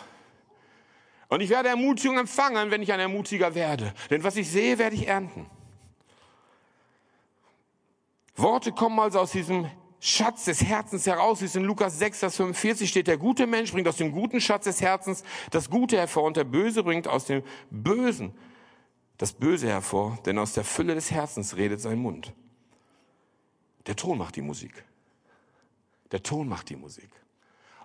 Und 1.28 1.42
ich 1.42 1.50
werde 1.50 1.70
Ermutigung 1.70 2.20
empfangen, 2.20 2.70
wenn 2.70 2.84
ich 2.84 2.94
ein 2.94 3.00
Ermutiger 3.00 3.56
werde. 3.56 3.94
Denn 4.10 4.24
was 4.24 4.36
ich 4.36 4.50
sehe, 4.50 4.78
werde 4.78 4.96
ich 4.96 5.08
ernten. 5.08 5.48
Worte 8.36 8.72
kommen 8.72 9.00
also 9.00 9.20
aus 9.20 9.32
diesem 9.32 9.70
Schatz 10.00 10.46
des 10.46 10.62
Herzens 10.64 11.08
heraus, 11.08 11.42
wie 11.42 11.46
es 11.46 11.56
in 11.56 11.64
Lukas 11.64 11.98
6, 11.98 12.20
Vers 12.20 12.36
45 12.36 12.90
steht, 12.90 13.08
der 13.08 13.18
gute 13.18 13.48
Mensch 13.48 13.72
bringt 13.72 13.88
aus 13.88 13.98
dem 13.98 14.12
guten 14.12 14.40
Schatz 14.40 14.66
des 14.66 14.82
Herzens 14.82 15.24
das 15.50 15.70
Gute 15.70 15.98
hervor 15.98 16.24
und 16.24 16.38
der 16.38 16.44
Böse 16.44 16.84
bringt 16.84 17.08
aus 17.08 17.26
dem 17.26 17.42
Bösen 17.72 18.34
das 19.18 19.32
Böse 19.32 19.68
hervor, 19.68 20.20
denn 20.26 20.38
aus 20.38 20.54
der 20.54 20.66
Fülle 20.66 20.94
des 20.94 21.10
Herzens 21.10 21.56
redet 21.56 21.80
sein 21.80 21.98
Mund. 21.98 22.34
Der 23.88 23.96
Ton 23.96 24.18
macht 24.18 24.36
die 24.36 24.42
Musik. 24.42 24.84
Der 26.12 26.22
Ton 26.22 26.48
macht 26.50 26.70
die 26.70 26.76
Musik. 26.76 27.10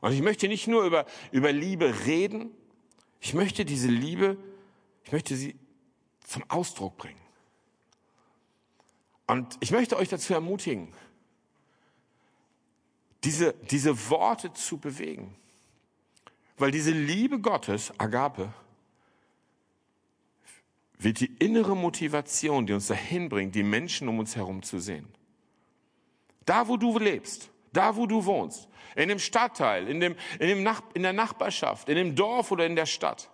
Und 0.01 0.13
ich 0.13 0.23
möchte 0.23 0.49
nicht 0.49 0.67
nur 0.67 0.85
über, 0.85 1.07
über 1.31 1.53
Liebe 1.53 2.07
reden, 2.07 2.51
ich 3.21 3.35
möchte 3.35 3.65
diese 3.65 3.89
Liebe, 3.89 4.39
ich 5.05 5.13
möchte 5.13 5.37
sie 5.37 5.57
zum 6.25 6.43
Ausdruck 6.49 6.97
bringen. 6.97 7.21
Und 9.27 9.57
ich 9.61 9.71
möchte 9.71 9.97
euch 9.97 10.09
dazu 10.09 10.35
ermutigen, 10.35 10.93
diese, 13.25 13.55
diese 13.71 14.09
Worte 14.09 14.53
zu 14.55 14.79
bewegen. 14.79 15.37
Weil 16.57 16.71
diese 16.71 16.91
Liebe 16.91 17.39
Gottes, 17.41 17.93
Agape, 17.99 18.53
wird 20.99 21.21
die 21.21 21.33
innere 21.39 21.77
Motivation, 21.77 22.67
die 22.67 22.73
uns 22.73 22.89
dahin 22.89 23.29
bringt, 23.29 23.55
die 23.55 23.63
Menschen 23.63 24.09
um 24.09 24.19
uns 24.19 24.37
herum 24.37 24.63
zu 24.63 24.79
sehen. 24.79 25.09
Da, 26.45 26.69
wo 26.69 26.77
du 26.77 26.99
lebst, 26.99 27.51
da, 27.73 27.97
wo 27.97 28.07
du 28.07 28.25
wohnst, 28.25 28.69
in 28.97 29.09
dem 29.09 29.19
Stadtteil, 29.19 29.89
in, 29.89 30.01
dem, 30.01 30.17
in, 30.39 30.49
dem 30.49 30.63
Nach 30.63 30.83
in 30.95 31.03
der 31.03 31.13
Nachbarschaft, 31.13 31.89
in 31.89 31.97
dem 31.97 32.15
Dorf 32.17 32.51
oder 32.51 32.67
in 32.67 32.77
der 32.77 32.87
Stadt, 32.87 33.31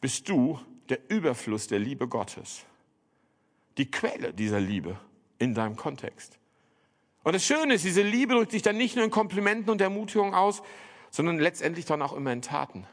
bist 0.00 0.28
du 0.28 0.58
der 0.88 0.98
Überfluss 1.10 1.66
der 1.66 1.78
Liebe 1.78 2.08
Gottes 2.08 2.64
die 3.78 3.90
Quelle 3.90 4.32
dieser 4.32 4.60
Liebe 4.60 4.98
in 5.38 5.54
deinem 5.54 5.76
Kontext. 5.76 6.38
Und 7.22 7.34
das 7.34 7.44
Schöne 7.44 7.74
ist, 7.74 7.84
diese 7.84 8.02
Liebe 8.02 8.34
drückt 8.34 8.52
sich 8.52 8.62
dann 8.62 8.76
nicht 8.76 8.96
nur 8.96 9.04
in 9.04 9.10
Komplimenten 9.10 9.70
und 9.70 9.80
Ermutigungen 9.80 10.34
aus, 10.34 10.62
sondern 11.10 11.38
letztendlich 11.38 11.84
dann 11.84 12.02
auch 12.02 12.12
immer 12.12 12.32
in 12.32 12.42
Taten. 12.42 12.86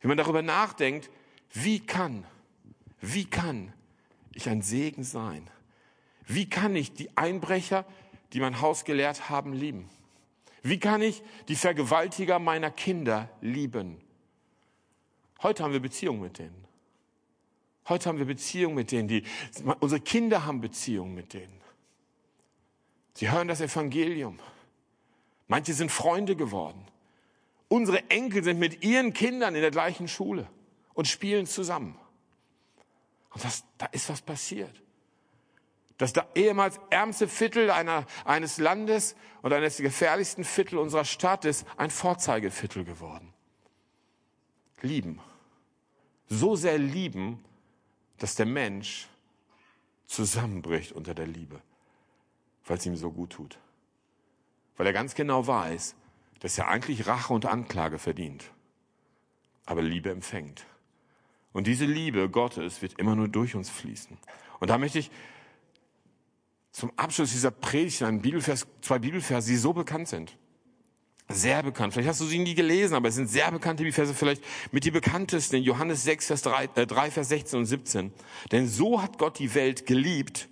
Wenn 0.00 0.08
man 0.08 0.18
darüber 0.18 0.42
nachdenkt, 0.42 1.10
wie 1.52 1.80
kann, 1.80 2.26
wie 3.00 3.24
kann 3.24 3.72
ich 4.34 4.48
ein 4.48 4.62
Segen 4.62 5.02
sein? 5.02 5.48
Wie 6.26 6.48
kann 6.48 6.76
ich 6.76 6.92
die 6.92 7.16
Einbrecher, 7.16 7.84
die 8.32 8.40
mein 8.40 8.60
Haus 8.60 8.84
gelehrt 8.84 9.30
haben, 9.30 9.52
lieben? 9.52 9.88
Wie 10.62 10.78
kann 10.78 11.02
ich 11.02 11.22
die 11.48 11.54
Vergewaltiger 11.54 12.38
meiner 12.38 12.70
Kinder 12.70 13.28
lieben? 13.40 14.00
Heute 15.42 15.62
haben 15.62 15.72
wir 15.72 15.80
Beziehungen 15.80 16.20
mit 16.20 16.38
denen. 16.38 16.64
Heute 17.88 18.08
haben 18.08 18.18
wir 18.18 18.26
Beziehungen 18.26 18.74
mit 18.74 18.92
denen, 18.92 19.08
die, 19.08 19.22
unsere 19.80 20.00
Kinder 20.00 20.44
haben 20.44 20.60
Beziehungen 20.60 21.14
mit 21.14 21.32
denen. 21.32 21.58
Sie 23.14 23.30
hören 23.30 23.48
das 23.48 23.60
Evangelium. 23.60 24.38
Manche 25.46 25.72
sind 25.72 25.90
Freunde 25.90 26.36
geworden. 26.36 26.84
Unsere 27.68 28.10
Enkel 28.10 28.44
sind 28.44 28.58
mit 28.58 28.84
ihren 28.84 29.12
Kindern 29.12 29.54
in 29.54 29.62
der 29.62 29.70
gleichen 29.70 30.06
Schule 30.06 30.46
und 30.94 31.08
spielen 31.08 31.46
zusammen. 31.46 31.98
Und 33.30 33.44
das, 33.44 33.64
da 33.78 33.86
ist 33.86 34.08
was 34.08 34.20
passiert. 34.20 34.82
Das 35.98 36.12
da 36.12 36.26
ehemals 36.36 36.80
ärmste 36.90 37.26
Viertel 37.26 37.70
einer, 37.70 38.06
eines 38.24 38.58
Landes 38.58 39.16
und 39.42 39.52
eines 39.52 39.76
der 39.76 39.84
gefährlichsten 39.84 40.44
Viertel 40.44 40.78
unserer 40.78 41.04
Stadt 41.04 41.44
ist 41.44 41.66
ein 41.76 41.90
Vorzeigeviertel 41.90 42.84
geworden. 42.84 43.34
Lieben. 44.80 45.20
So 46.28 46.54
sehr 46.54 46.78
lieben, 46.78 47.44
dass 48.18 48.36
der 48.36 48.46
Mensch 48.46 49.08
zusammenbricht 50.06 50.92
unter 50.92 51.14
der 51.14 51.26
Liebe, 51.26 51.60
weil 52.64 52.78
es 52.78 52.86
ihm 52.86 52.96
so 52.96 53.10
gut 53.10 53.30
tut. 53.30 53.58
Weil 54.76 54.86
er 54.86 54.92
ganz 54.92 55.16
genau 55.16 55.46
weiß, 55.48 55.96
dass 56.38 56.58
er 56.58 56.68
eigentlich 56.68 57.08
Rache 57.08 57.32
und 57.32 57.44
Anklage 57.44 57.98
verdient, 57.98 58.52
aber 59.66 59.82
Liebe 59.82 60.10
empfängt. 60.10 60.64
Und 61.52 61.66
diese 61.66 61.86
Liebe 61.86 62.28
Gottes 62.30 62.82
wird 62.82 63.00
immer 63.00 63.16
nur 63.16 63.26
durch 63.26 63.56
uns 63.56 63.68
fließen. 63.68 64.16
Und 64.60 64.70
da 64.70 64.78
möchte 64.78 65.00
ich 65.00 65.10
zum 66.78 66.92
Abschluss 66.96 67.32
dieser 67.32 67.50
Predigt 67.50 68.02
einen 68.04 68.22
Bibelvers, 68.22 68.66
zwei 68.82 69.00
Bibelverse, 69.00 69.50
die 69.50 69.56
so 69.56 69.72
bekannt 69.72 70.06
sind. 70.06 70.36
Sehr 71.28 71.62
bekannt. 71.62 71.92
Vielleicht 71.92 72.08
hast 72.08 72.20
du 72.20 72.24
sie 72.24 72.38
nie 72.38 72.54
gelesen, 72.54 72.94
aber 72.94 73.08
es 73.08 73.16
sind 73.16 73.28
sehr 73.28 73.50
bekannte 73.50 73.82
Bibelverse, 73.82 74.14
vielleicht 74.14 74.42
mit 74.70 74.84
die 74.84 74.92
bekanntesten 74.92 75.60
Johannes 75.62 76.04
6, 76.04 76.28
Vers 76.28 76.42
3, 76.42 76.68
äh, 76.76 76.86
3, 76.86 77.10
Vers 77.10 77.28
16 77.30 77.58
und 77.58 77.66
17. 77.66 78.12
Denn 78.52 78.68
so 78.68 79.02
hat 79.02 79.18
Gott 79.18 79.40
die 79.40 79.54
Welt 79.54 79.86
geliebt, 79.86 80.48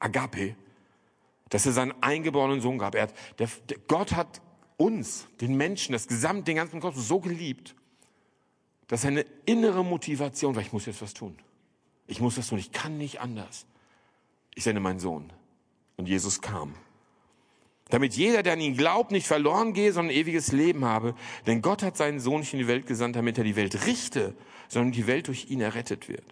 Agape, 0.00 0.56
dass 1.48 1.64
er 1.64 1.72
seinen 1.72 1.94
eingeborenen 2.02 2.60
Sohn 2.60 2.76
gab. 2.76 2.96
Er 2.96 3.04
hat, 3.04 3.14
der, 3.38 3.48
der, 3.68 3.78
Gott 3.86 4.12
hat 4.12 4.42
uns, 4.76 5.28
den 5.40 5.56
Menschen, 5.56 5.92
das 5.92 6.08
gesamte, 6.08 6.42
den 6.42 6.56
ganzen 6.56 6.80
Kosmos 6.80 7.06
so 7.06 7.20
geliebt, 7.20 7.76
dass 8.88 9.04
er 9.04 9.10
eine 9.12 9.26
innere 9.46 9.84
Motivation, 9.84 10.56
weil 10.56 10.62
ich 10.62 10.72
muss 10.72 10.86
jetzt 10.86 11.00
was 11.00 11.14
tun. 11.14 11.38
Ich 12.08 12.20
muss 12.20 12.34
das 12.34 12.48
tun, 12.48 12.58
ich 12.58 12.72
kann 12.72 12.98
nicht 12.98 13.20
anders. 13.20 13.64
Ich 14.56 14.64
sende 14.64 14.80
meinen 14.80 14.98
Sohn. 14.98 15.32
Und 15.96 16.08
Jesus 16.08 16.40
kam. 16.40 16.74
Damit 17.88 18.14
jeder, 18.14 18.42
der 18.42 18.54
an 18.54 18.60
ihn 18.60 18.76
glaubt, 18.76 19.12
nicht 19.12 19.26
verloren 19.26 19.72
gehe, 19.72 19.92
sondern 19.92 20.14
ein 20.14 20.18
ewiges 20.18 20.50
Leben 20.50 20.84
habe. 20.84 21.14
Denn 21.46 21.62
Gott 21.62 21.82
hat 21.82 21.96
seinen 21.96 22.18
Sohn 22.18 22.40
nicht 22.40 22.52
in 22.52 22.58
die 22.58 22.66
Welt 22.66 22.86
gesandt, 22.86 23.14
damit 23.14 23.38
er 23.38 23.44
die 23.44 23.56
Welt 23.56 23.86
richte, 23.86 24.34
sondern 24.68 24.92
die 24.92 25.06
Welt 25.06 25.28
durch 25.28 25.50
ihn 25.50 25.60
errettet 25.60 26.08
wird. 26.08 26.24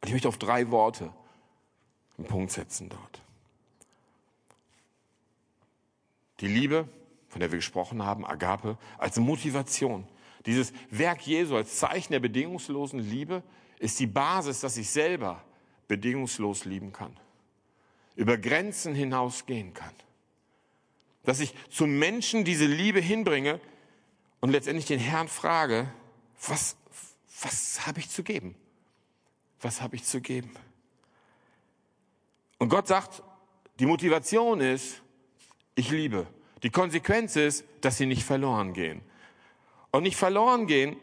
Und 0.00 0.08
ich 0.08 0.12
möchte 0.12 0.28
auf 0.28 0.38
drei 0.38 0.70
Worte 0.70 1.10
einen 2.18 2.26
Punkt 2.26 2.52
setzen 2.52 2.90
dort. 2.90 3.22
Die 6.40 6.48
Liebe, 6.48 6.88
von 7.28 7.40
der 7.40 7.50
wir 7.50 7.58
gesprochen 7.58 8.04
haben, 8.04 8.26
Agape, 8.26 8.76
als 8.98 9.18
Motivation. 9.18 10.06
Dieses 10.46 10.72
Werk 10.90 11.26
Jesu 11.26 11.56
als 11.56 11.78
Zeichen 11.78 12.12
der 12.12 12.20
bedingungslosen 12.20 12.98
Liebe 12.98 13.42
ist 13.78 13.98
die 14.00 14.06
Basis, 14.06 14.60
dass 14.60 14.76
ich 14.76 14.88
selber 14.90 15.42
bedingungslos 15.88 16.64
lieben 16.64 16.92
kann. 16.92 17.16
Über 18.16 18.38
Grenzen 18.38 18.94
hinausgehen 18.94 19.74
kann. 19.74 19.94
Dass 21.24 21.40
ich 21.40 21.54
zu 21.70 21.86
Menschen 21.86 22.44
diese 22.44 22.66
Liebe 22.66 23.00
hinbringe 23.00 23.60
und 24.40 24.50
letztendlich 24.50 24.86
den 24.86 24.98
Herrn 24.98 25.28
frage, 25.28 25.92
was, 26.46 26.76
was 27.42 27.86
habe 27.86 28.00
ich 28.00 28.08
zu 28.08 28.22
geben? 28.22 28.54
Was 29.60 29.80
habe 29.80 29.96
ich 29.96 30.04
zu 30.04 30.20
geben? 30.20 30.50
Und 32.58 32.68
Gott 32.68 32.88
sagt, 32.88 33.22
die 33.78 33.86
Motivation 33.86 34.60
ist, 34.60 35.02
ich 35.74 35.90
liebe. 35.90 36.26
Die 36.62 36.70
Konsequenz 36.70 37.36
ist, 37.36 37.64
dass 37.80 37.96
sie 37.96 38.06
nicht 38.06 38.24
verloren 38.24 38.74
gehen. 38.74 39.00
Und 39.90 40.02
nicht 40.02 40.16
verloren 40.16 40.66
gehen 40.66 40.96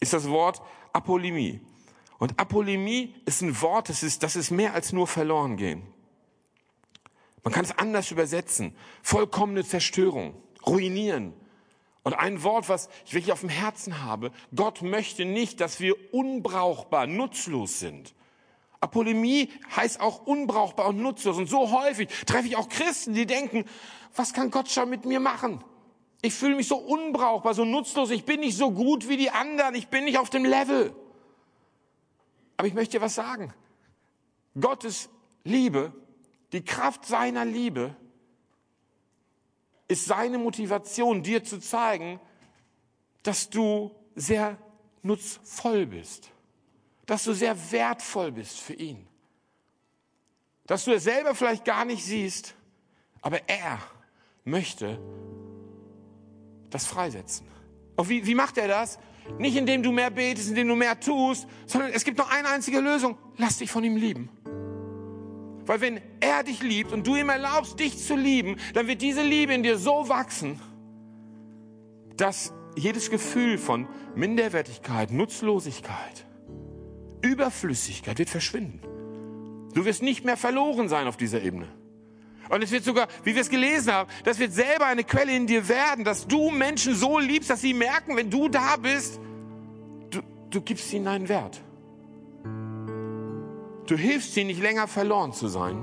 ist 0.00 0.12
das 0.12 0.28
Wort 0.28 0.60
Apolimie. 0.92 1.60
Und 2.18 2.38
Apolimie 2.40 3.14
ist 3.26 3.42
ein 3.42 3.60
Wort, 3.60 3.88
das 3.88 4.02
ist, 4.02 4.22
das 4.22 4.36
ist 4.36 4.50
mehr 4.50 4.74
als 4.74 4.92
nur 4.92 5.06
verloren 5.06 5.56
gehen. 5.56 5.82
Man 7.46 7.52
kann 7.52 7.64
es 7.64 7.78
anders 7.78 8.10
übersetzen. 8.10 8.74
Vollkommene 9.04 9.64
Zerstörung, 9.64 10.34
ruinieren. 10.66 11.32
Und 12.02 12.14
ein 12.14 12.42
Wort, 12.42 12.68
was 12.68 12.88
ich 13.04 13.14
wirklich 13.14 13.30
auf 13.30 13.38
dem 13.38 13.50
Herzen 13.50 14.02
habe. 14.02 14.32
Gott 14.52 14.82
möchte 14.82 15.24
nicht, 15.24 15.60
dass 15.60 15.78
wir 15.78 15.94
unbrauchbar, 16.12 17.06
nutzlos 17.06 17.78
sind. 17.78 18.16
Apolemie 18.80 19.52
heißt 19.76 20.00
auch 20.00 20.26
unbrauchbar 20.26 20.88
und 20.88 21.00
nutzlos. 21.00 21.36
Und 21.36 21.48
so 21.48 21.70
häufig 21.70 22.08
treffe 22.26 22.48
ich 22.48 22.56
auch 22.56 22.68
Christen, 22.68 23.14
die 23.14 23.26
denken, 23.26 23.64
was 24.16 24.32
kann 24.32 24.50
Gott 24.50 24.68
schon 24.68 24.90
mit 24.90 25.04
mir 25.04 25.20
machen? 25.20 25.62
Ich 26.22 26.34
fühle 26.34 26.56
mich 26.56 26.66
so 26.66 26.78
unbrauchbar, 26.78 27.54
so 27.54 27.64
nutzlos. 27.64 28.10
Ich 28.10 28.24
bin 28.24 28.40
nicht 28.40 28.56
so 28.56 28.72
gut 28.72 29.08
wie 29.08 29.18
die 29.18 29.30
anderen. 29.30 29.76
Ich 29.76 29.86
bin 29.86 30.06
nicht 30.06 30.18
auf 30.18 30.30
dem 30.30 30.44
Level. 30.44 30.92
Aber 32.56 32.66
ich 32.66 32.74
möchte 32.74 32.98
dir 32.98 33.04
was 33.04 33.14
sagen. 33.14 33.54
Gottes 34.58 35.10
Liebe, 35.44 35.92
die 36.52 36.64
Kraft 36.64 37.04
seiner 37.04 37.44
Liebe 37.44 37.94
ist 39.88 40.06
seine 40.06 40.38
Motivation, 40.38 41.22
dir 41.22 41.44
zu 41.44 41.60
zeigen, 41.60 42.20
dass 43.22 43.50
du 43.50 43.94
sehr 44.14 44.58
nutzvoll 45.02 45.86
bist, 45.86 46.30
dass 47.06 47.24
du 47.24 47.32
sehr 47.32 47.56
wertvoll 47.72 48.32
bist 48.32 48.58
für 48.58 48.74
ihn, 48.74 49.06
dass 50.66 50.84
du 50.84 50.92
es 50.92 51.04
selber 51.04 51.34
vielleicht 51.34 51.64
gar 51.64 51.84
nicht 51.84 52.04
siehst, 52.04 52.54
aber 53.20 53.48
er 53.48 53.78
möchte 54.44 55.00
das 56.70 56.86
freisetzen. 56.86 57.46
Und 57.96 58.08
wie, 58.08 58.26
wie 58.26 58.34
macht 58.34 58.58
er 58.58 58.68
das? 58.68 58.98
Nicht 59.38 59.56
indem 59.56 59.82
du 59.82 59.90
mehr 59.90 60.10
betest, 60.10 60.50
indem 60.50 60.68
du 60.68 60.76
mehr 60.76 60.98
tust, 60.98 61.48
sondern 61.66 61.90
es 61.92 62.04
gibt 62.04 62.18
nur 62.18 62.30
eine 62.30 62.48
einzige 62.48 62.80
Lösung. 62.80 63.18
Lass 63.36 63.58
dich 63.58 63.70
von 63.70 63.82
ihm 63.82 63.96
lieben. 63.96 64.30
Weil 65.66 65.80
wenn 65.80 66.00
er 66.20 66.44
dich 66.44 66.62
liebt 66.62 66.92
und 66.92 67.06
du 67.06 67.16
ihm 67.16 67.28
erlaubst, 67.28 67.78
dich 67.80 67.98
zu 67.98 68.16
lieben, 68.16 68.56
dann 68.74 68.86
wird 68.86 69.02
diese 69.02 69.22
Liebe 69.22 69.52
in 69.52 69.62
dir 69.62 69.78
so 69.78 70.08
wachsen, 70.08 70.60
dass 72.16 72.52
jedes 72.76 73.10
Gefühl 73.10 73.58
von 73.58 73.88
Minderwertigkeit, 74.14 75.10
Nutzlosigkeit, 75.10 76.24
Überflüssigkeit 77.20 78.18
wird 78.18 78.30
verschwinden. 78.30 78.80
Du 79.74 79.84
wirst 79.84 80.02
nicht 80.02 80.24
mehr 80.24 80.36
verloren 80.36 80.88
sein 80.88 81.06
auf 81.06 81.16
dieser 81.16 81.42
Ebene. 81.42 81.68
Und 82.48 82.62
es 82.62 82.70
wird 82.70 82.84
sogar, 82.84 83.08
wie 83.24 83.34
wir 83.34 83.42
es 83.42 83.50
gelesen 83.50 83.92
haben, 83.92 84.08
das 84.24 84.38
wird 84.38 84.52
selber 84.52 84.86
eine 84.86 85.02
Quelle 85.02 85.34
in 85.34 85.46
dir 85.46 85.68
werden, 85.68 86.04
dass 86.04 86.28
du 86.28 86.50
Menschen 86.50 86.94
so 86.94 87.18
liebst, 87.18 87.50
dass 87.50 87.60
sie 87.60 87.74
merken, 87.74 88.16
wenn 88.16 88.30
du 88.30 88.48
da 88.48 88.76
bist, 88.76 89.18
du, 90.10 90.20
du 90.50 90.60
gibst 90.60 90.92
ihnen 90.92 91.08
einen 91.08 91.28
Wert. 91.28 91.60
Du 93.86 93.96
hilfst 93.96 94.36
ihnen 94.36 94.48
nicht 94.48 94.60
länger 94.60 94.88
verloren 94.88 95.32
zu 95.32 95.46
sein. 95.48 95.82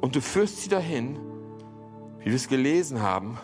Und 0.00 0.16
du 0.16 0.20
führst 0.20 0.62
sie 0.62 0.68
dahin, 0.68 1.18
wie 2.20 2.26
wir 2.26 2.34
es 2.34 2.48
gelesen 2.48 3.02
haben, 3.02 3.38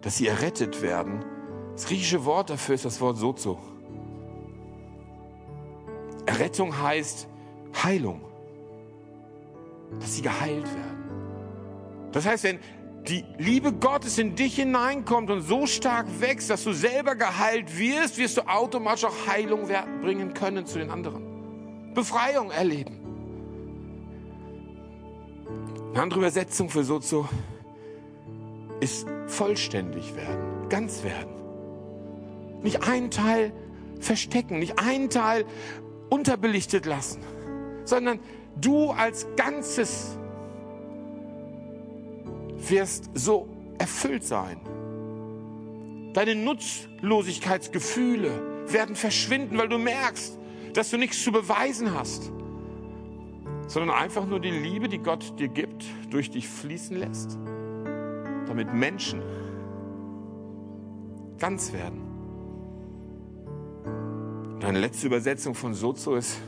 dass 0.00 0.16
sie 0.16 0.28
errettet 0.28 0.80
werden. 0.82 1.24
Das 1.72 1.86
griechische 1.86 2.24
Wort 2.24 2.50
dafür 2.50 2.76
ist 2.76 2.84
das 2.84 3.00
Wort 3.00 3.18
sozo. 3.18 3.58
Errettung 6.24 6.80
heißt 6.80 7.28
Heilung. 7.82 8.20
Dass 10.00 10.16
sie 10.16 10.22
geheilt 10.22 10.66
werden. 10.66 12.10
Das 12.12 12.26
heißt, 12.26 12.44
wenn 12.44 12.58
die 13.08 13.24
Liebe 13.38 13.72
Gottes 13.72 14.18
in 14.18 14.34
dich 14.34 14.56
hineinkommt 14.56 15.30
und 15.30 15.42
so 15.42 15.66
stark 15.66 16.06
wächst, 16.20 16.50
dass 16.50 16.64
du 16.64 16.72
selber 16.72 17.14
geheilt 17.14 17.78
wirst, 17.78 18.18
wirst 18.18 18.36
du 18.36 18.48
automatisch 18.48 19.04
auch 19.04 19.26
Heilung 19.26 19.68
bringen 20.00 20.34
können 20.34 20.66
zu 20.66 20.78
den 20.78 20.90
anderen. 20.90 21.35
Befreiung 21.96 22.52
erleben. 22.52 23.00
Eine 25.90 26.02
andere 26.02 26.20
Übersetzung 26.20 26.68
für 26.68 26.84
Sozo 26.84 27.28
ist 28.80 29.08
vollständig 29.26 30.14
werden, 30.14 30.68
ganz 30.68 31.02
werden. 31.02 31.34
Nicht 32.62 32.86
einen 32.86 33.10
Teil 33.10 33.50
verstecken, 33.98 34.58
nicht 34.58 34.78
einen 34.78 35.08
Teil 35.08 35.46
unterbelichtet 36.10 36.84
lassen, 36.84 37.22
sondern 37.84 38.20
du 38.60 38.90
als 38.90 39.26
Ganzes 39.36 40.18
wirst 42.58 43.08
so 43.14 43.48
erfüllt 43.78 44.24
sein. 44.24 44.60
Deine 46.12 46.34
Nutzlosigkeitsgefühle 46.34 48.66
werden 48.70 48.96
verschwinden, 48.96 49.56
weil 49.56 49.70
du 49.70 49.78
merkst, 49.78 50.36
dass 50.76 50.90
du 50.90 50.98
nichts 50.98 51.22
zu 51.22 51.32
beweisen 51.32 51.94
hast, 51.94 52.30
sondern 53.66 53.90
einfach 53.90 54.26
nur 54.26 54.40
die 54.40 54.50
Liebe, 54.50 54.88
die 54.88 54.98
Gott 54.98 55.38
dir 55.38 55.48
gibt, 55.48 55.84
durch 56.10 56.30
dich 56.30 56.48
fließen 56.48 56.96
lässt, 56.96 57.38
damit 58.46 58.72
Menschen 58.72 59.22
ganz 61.38 61.72
werden. 61.72 62.02
Deine 64.60 64.78
letzte 64.78 65.06
Übersetzung 65.06 65.54
von 65.54 65.74
Sozo 65.74 66.14
ist 66.14 66.40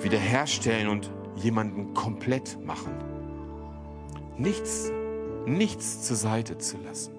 wiederherstellen 0.00 0.88
und 0.88 1.10
jemanden 1.36 1.94
komplett 1.94 2.58
machen. 2.64 2.92
Nichts 4.36 4.92
nichts 5.46 6.02
zur 6.02 6.16
Seite 6.16 6.58
zu 6.58 6.76
lassen. 6.78 7.12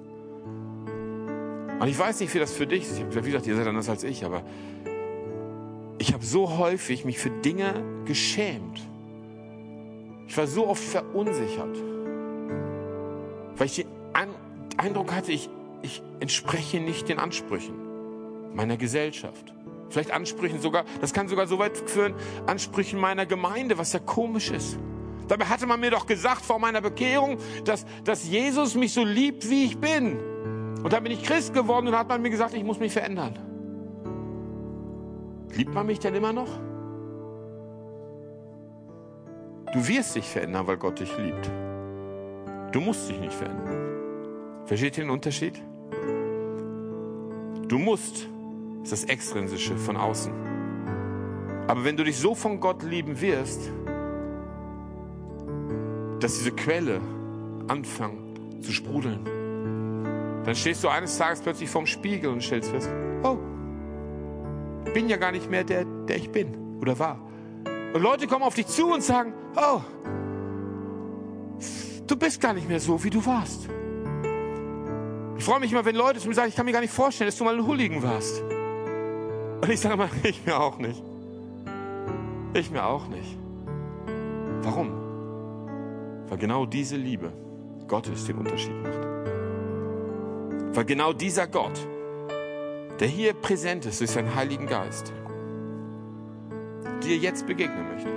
Und 1.80 1.88
ich 1.88 1.97
weiß 1.97 2.19
nicht, 2.19 2.34
wie 2.34 2.39
das 2.39 2.54
für 2.54 2.67
dich 2.67 2.84
ist. 2.84 3.00
Wie 3.00 3.21
gesagt, 3.21 3.47
ihr 3.47 3.56
seid 3.56 3.67
anders 3.67 3.89
als 3.89 4.04
ich, 4.04 4.26
aber 4.26 4.43
ich 6.08 6.13
habe 6.13 6.24
so 6.24 6.58
häufig 6.58 7.04
mich 7.04 7.20
für 7.20 7.30
Dinge 7.30 7.84
geschämt. 8.06 8.80
Ich 10.26 10.38
war 10.38 10.48
so 10.48 10.65
oft 10.67 10.82
verunsichert, 10.82 11.76
weil 13.58 13.67
ich 13.67 13.76
den 13.76 13.88
Eindruck 14.78 15.13
hatte, 15.13 15.34
ich, 15.34 15.50
ich 15.82 16.02
entspreche 16.22 16.80
nicht 16.80 17.10
den 17.10 17.20
Ansprüchen 17.20 17.76
meiner 18.54 18.78
Gesellschaft. 18.78 19.54
Vielleicht 19.89 20.12
Ansprüchen 20.12 20.62
sogar, 20.62 20.86
das 21.02 21.12
kann 21.12 21.28
sogar 21.28 21.46
so 21.46 21.60
weit 21.60 21.78
führen, 21.89 22.13
Ansprüchen 22.46 23.00
meiner 23.00 23.26
Gemeinde, 23.26 23.78
was 23.78 23.91
ja 23.91 24.00
komisch 24.00 24.50
ist. 24.50 24.80
Dabei 25.28 25.46
hatte 25.46 25.67
man 25.67 25.82
mir 25.82 25.91
doch 25.91 26.06
gesagt 26.06 26.46
vor 26.46 26.58
meiner 26.58 26.80
Bekehrung, 26.80 27.38
dass, 27.65 27.86
dass 28.06 28.26
Jesus 28.26 28.76
mich 28.76 28.93
so 28.93 29.04
liebt, 29.04 29.50
wie 29.50 29.65
ich 29.65 29.78
bin. 29.78 30.17
Und 30.84 30.93
dann 30.93 31.04
bin 31.04 31.12
ich 31.12 31.24
Christ 31.24 31.54
geworden 31.54 31.89
und 31.89 31.98
hat 31.98 32.08
man 32.08 32.22
mir 32.22 32.30
gesagt, 32.30 32.54
ich 32.54 32.63
muss 32.63 32.80
mich 32.80 32.93
verändern. 32.93 33.46
Liebt 35.55 35.73
man 35.73 35.86
mich 35.86 35.99
denn 35.99 36.15
immer 36.15 36.33
noch? 36.33 36.49
Du 39.73 39.88
wirst 39.88 40.15
dich 40.15 40.29
verändern, 40.29 40.65
weil 40.67 40.77
Gott 40.77 40.99
dich 40.99 41.17
liebt. 41.17 41.51
Du 42.71 42.79
musst 42.79 43.10
dich 43.10 43.19
nicht 43.19 43.33
verändern. 43.33 44.65
Versteht 44.65 44.97
ihr 44.97 45.05
den 45.05 45.12
Unterschied? 45.12 45.62
Du 47.67 47.77
musst, 47.77 48.27
ist 48.83 48.91
das 48.91 49.03
Extrinsische 49.05 49.77
von 49.77 49.97
außen. 49.97 50.31
Aber 51.67 51.83
wenn 51.83 51.97
du 51.97 52.03
dich 52.03 52.17
so 52.17 52.33
von 52.33 52.60
Gott 52.60 52.81
lieben 52.83 53.19
wirst, 53.19 53.69
dass 56.19 56.38
diese 56.38 56.51
Quelle 56.51 57.01
anfängt 57.67 58.63
zu 58.63 58.71
sprudeln, 58.71 59.25
dann 60.45 60.55
stehst 60.55 60.83
du 60.83 60.88
eines 60.88 61.17
Tages 61.17 61.41
plötzlich 61.41 61.69
vorm 61.69 61.86
Spiegel 61.86 62.31
und 62.31 62.41
stellst 62.41 62.71
fest, 62.71 62.89
oh, 63.23 63.38
bin 64.93 65.10
ja 65.10 65.17
gar 65.17 65.32
nicht 65.32 65.50
mehr 65.50 65.63
der, 65.63 65.86
der 65.86 66.17
ich 66.17 66.32
bin 66.32 66.78
oder 66.82 66.97
war. 67.00 67.19
Und 67.93 68.02
Leute 68.02 68.28
kommen 68.28 68.43
auf 68.43 68.56
dich 68.56 68.67
zu 68.67 68.91
und 68.93 69.02
sagen, 69.04 69.34
oh, 69.56 69.82
du 72.06 72.15
bist 72.15 72.39
gar 72.41 72.54
nicht 72.54 72.67
mehr 72.67 72.80
so, 72.80 73.04
wie 73.04 73.10
du 73.10 73.26
warst. 73.26 73.67
Ich 75.38 75.43
freue 75.43 75.60
mich 75.60 75.71
immer, 75.71 75.86
wenn 75.86 75.95
Leute 75.95 76.19
zu 76.19 76.28
mir 76.28 76.34
sagen, 76.34 76.50
ich 76.50 76.56
kann 76.56 76.65
mir 76.65 76.71
gar 76.71 76.82
nicht 76.82 76.93
vorstellen, 76.93 77.28
dass 77.28 77.38
du 77.38 77.43
mal 77.43 77.56
ein 77.56 77.65
Hulligen 77.65 78.02
warst. 78.04 78.41
Und 78.41 79.69
ich 79.69 79.80
sage 79.80 79.95
immer, 79.95 80.10
ich 80.23 80.45
mir 80.45 80.60
auch 80.60 80.78
nicht. 80.78 81.04
Ich 82.54 82.71
mir 82.71 82.86
auch 82.86 83.08
nicht. 83.08 83.38
Warum? 84.62 84.91
Weil 86.28 86.38
genau 86.38 86.65
diese 86.65 86.97
Liebe 86.97 87.32
Gottes 87.88 88.26
den 88.26 88.38
Unterschied 88.38 88.73
macht. 88.84 89.00
Weil 90.76 90.86
genau 90.86 91.13
dieser 91.13 91.47
Gott, 91.47 91.88
der 92.99 93.07
hier 93.07 93.33
präsent 93.33 93.86
ist 93.86 93.99
durch 93.99 94.12
seinen 94.12 94.33
Heiligen 94.36 94.67
Geist, 94.67 95.13
dir 97.03 97.17
jetzt 97.17 97.45
begegnen 97.45 97.88
möchte. 97.93 98.10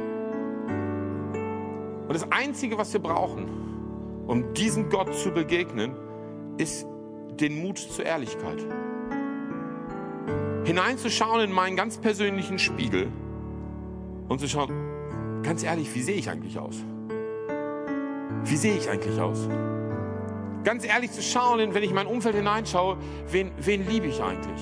Und 2.08 2.14
das 2.14 2.30
Einzige, 2.32 2.78
was 2.78 2.92
wir 2.92 3.00
brauchen, 3.00 4.24
um 4.26 4.54
diesem 4.54 4.88
Gott 4.88 5.14
zu 5.14 5.30
begegnen, 5.30 5.92
ist 6.56 6.86
den 7.40 7.60
Mut 7.62 7.78
zur 7.78 8.04
Ehrlichkeit. 8.04 8.58
Hineinzuschauen 10.64 11.40
in 11.42 11.52
meinen 11.52 11.76
ganz 11.76 11.98
persönlichen 11.98 12.58
Spiegel 12.58 13.08
und 14.28 14.40
zu 14.40 14.48
schauen, 14.48 15.42
ganz 15.42 15.62
ehrlich, 15.62 15.94
wie 15.94 16.02
sehe 16.02 16.16
ich 16.16 16.28
eigentlich 16.30 16.58
aus? 16.58 16.76
Wie 18.44 18.56
sehe 18.56 18.76
ich 18.76 18.88
eigentlich 18.88 19.20
aus? 19.20 19.48
Ganz 20.64 20.84
ehrlich 20.84 21.10
zu 21.10 21.22
schauen, 21.22 21.74
wenn 21.74 21.82
ich 21.82 21.88
in 21.90 21.94
mein 21.94 22.06
Umfeld 22.06 22.34
hineinschaue, 22.34 22.98
wen, 23.30 23.50
wen 23.58 23.86
liebe 23.86 24.06
ich 24.06 24.22
eigentlich? 24.22 24.60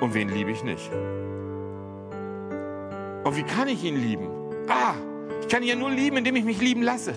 Und 0.00 0.14
wen 0.14 0.30
liebe 0.30 0.50
ich 0.50 0.64
nicht? 0.64 0.90
Und 3.24 3.36
wie 3.36 3.42
kann 3.42 3.68
ich 3.68 3.84
ihn 3.84 3.96
lieben? 3.96 4.28
Ah, 4.66 4.94
ich 5.42 5.48
kann 5.48 5.62
ihn 5.62 5.68
ja 5.68 5.76
nur 5.76 5.90
lieben, 5.90 6.16
indem 6.16 6.36
ich 6.36 6.44
mich 6.44 6.60
lieben 6.60 6.82
lasse. 6.82 7.12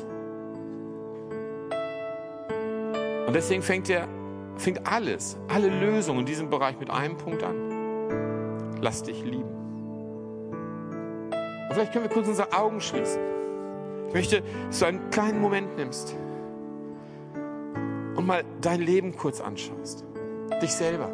Und 3.25 3.33
deswegen 3.33 3.61
fängt, 3.61 3.89
er, 3.89 4.07
fängt 4.57 4.85
alles, 4.85 5.37
alle 5.47 5.69
Lösungen 5.69 6.19
in 6.19 6.25
diesem 6.25 6.49
Bereich 6.49 6.77
mit 6.77 6.89
einem 6.89 7.15
Punkt 7.15 7.41
an. 7.41 8.79
Lass 8.81 9.01
dich 9.01 9.23
lieben. 9.23 9.49
Und 11.69 11.73
vielleicht 11.73 11.93
können 11.93 12.03
wir 12.03 12.11
kurz 12.11 12.27
unsere 12.27 12.51
Augen 12.51 12.81
schließen. 12.81 13.21
Ich 14.13 14.15
möchte, 14.15 14.43
dass 14.67 14.77
du 14.77 14.85
einen 14.85 15.09
kleinen 15.09 15.41
Moment 15.41 15.75
nimmst 15.75 16.15
und 18.15 18.27
mal 18.27 18.43
dein 18.61 18.79
Leben 18.79 19.15
kurz 19.15 19.41
anschaust. 19.41 20.05
Dich 20.61 20.71
selber. 20.71 21.09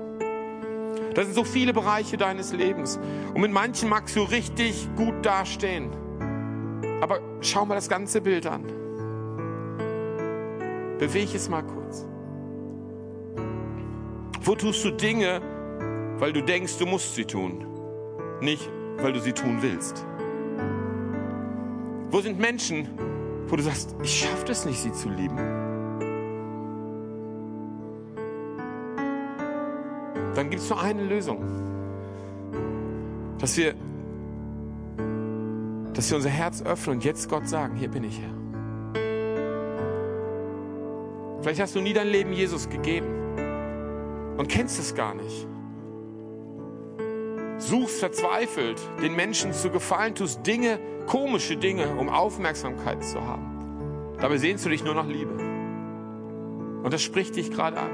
Das 1.15 1.23
sind 1.23 1.33
so 1.33 1.45
viele 1.45 1.71
Bereiche 1.71 2.17
deines 2.17 2.51
Lebens. 2.51 2.99
Und 3.33 3.39
mit 3.39 3.53
manchen 3.53 3.87
magst 3.87 4.17
du 4.17 4.23
richtig 4.23 4.89
gut 4.97 5.25
dastehen. 5.25 5.91
Aber 6.99 7.21
schau 7.39 7.65
mal 7.65 7.75
das 7.75 7.87
ganze 7.87 8.19
Bild 8.19 8.45
an. 8.45 8.65
Bewege 10.97 11.37
es 11.37 11.47
mal 11.47 11.63
kurz. 11.63 12.05
Wo 14.41 14.55
tust 14.55 14.83
du 14.83 14.91
Dinge, 14.91 15.39
weil 16.17 16.33
du 16.33 16.43
denkst, 16.43 16.77
du 16.77 16.85
musst 16.85 17.15
sie 17.15 17.23
tun, 17.23 17.65
nicht 18.41 18.69
weil 18.97 19.13
du 19.13 19.21
sie 19.21 19.31
tun 19.31 19.59
willst? 19.61 20.05
Wo 22.11 22.21
sind 22.21 22.39
Menschen, 22.39 22.87
wo 23.47 23.55
du 23.55 23.61
sagst, 23.61 23.95
ich 24.01 24.21
schaffe 24.21 24.51
es 24.51 24.65
nicht, 24.65 24.79
sie 24.79 24.91
zu 24.91 25.09
lieben? 25.09 25.37
Dann 30.35 30.49
gibt 30.49 30.61
es 30.61 30.69
nur 30.69 30.81
eine 30.81 31.03
Lösung. 31.03 31.43
Dass 33.37 33.57
wir, 33.57 33.75
dass 35.93 36.09
wir 36.09 36.17
unser 36.17 36.29
Herz 36.29 36.61
öffnen 36.63 36.97
und 36.97 37.05
jetzt 37.05 37.29
Gott 37.29 37.47
sagen, 37.47 37.75
hier 37.75 37.89
bin 37.89 38.03
ich 38.03 38.19
Herr. 38.19 38.33
Vielleicht 41.41 41.61
hast 41.61 41.75
du 41.75 41.81
nie 41.81 41.93
dein 41.93 42.07
Leben 42.07 42.33
Jesus 42.33 42.69
gegeben 42.69 43.07
und 44.37 44.49
kennst 44.49 44.79
es 44.79 44.95
gar 44.95 45.13
nicht 45.13 45.47
suchst 47.59 47.99
verzweifelt, 47.99 48.79
den 49.01 49.15
Menschen 49.15 49.53
zu 49.53 49.69
gefallen, 49.69 50.15
tust 50.15 50.45
Dinge, 50.45 50.79
komische 51.09 51.57
Dinge, 51.57 51.95
um 51.95 52.07
Aufmerksamkeit 52.07 53.03
zu 53.03 53.19
haben. 53.25 54.13
Dabei 54.21 54.37
sehnst 54.37 54.63
du 54.63 54.69
dich 54.69 54.83
nur 54.83 54.93
nach 54.93 55.07
Liebe. 55.07 55.33
Und 56.83 56.93
das 56.93 57.01
spricht 57.01 57.35
dich 57.35 57.49
gerade 57.49 57.77
an. 57.79 57.89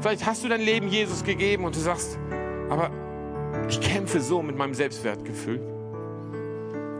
Vielleicht 0.00 0.26
hast 0.26 0.44
du 0.44 0.48
dein 0.48 0.60
Leben 0.60 0.88
Jesus 0.88 1.24
gegeben 1.24 1.64
und 1.64 1.74
du 1.74 1.80
sagst, 1.80 2.18
aber 2.68 2.90
ich 3.66 3.80
kämpfe 3.80 4.20
so 4.20 4.42
mit 4.42 4.58
meinem 4.58 4.74
Selbstwertgefühl. 4.74 5.60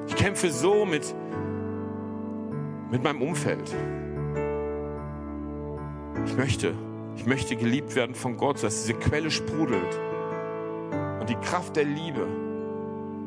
Ich 0.09 0.16
kämpfe 0.16 0.51
so 0.51 0.87
mit, 0.87 1.14
mit 2.90 3.03
meinem 3.03 3.20
Umfeld. 3.20 3.70
Ich 6.25 6.37
möchte, 6.38 6.73
ich 7.16 7.27
möchte 7.27 7.57
geliebt 7.57 7.94
werden 7.97 8.14
von 8.14 8.38
Gott, 8.38 8.62
dass 8.62 8.85
diese 8.85 8.94
Quelle 8.94 9.31
sprudelt 9.31 10.01
und 11.20 11.29
die 11.29 11.37
Kraft 11.37 11.77
der 11.77 11.85
Liebe 11.85 12.44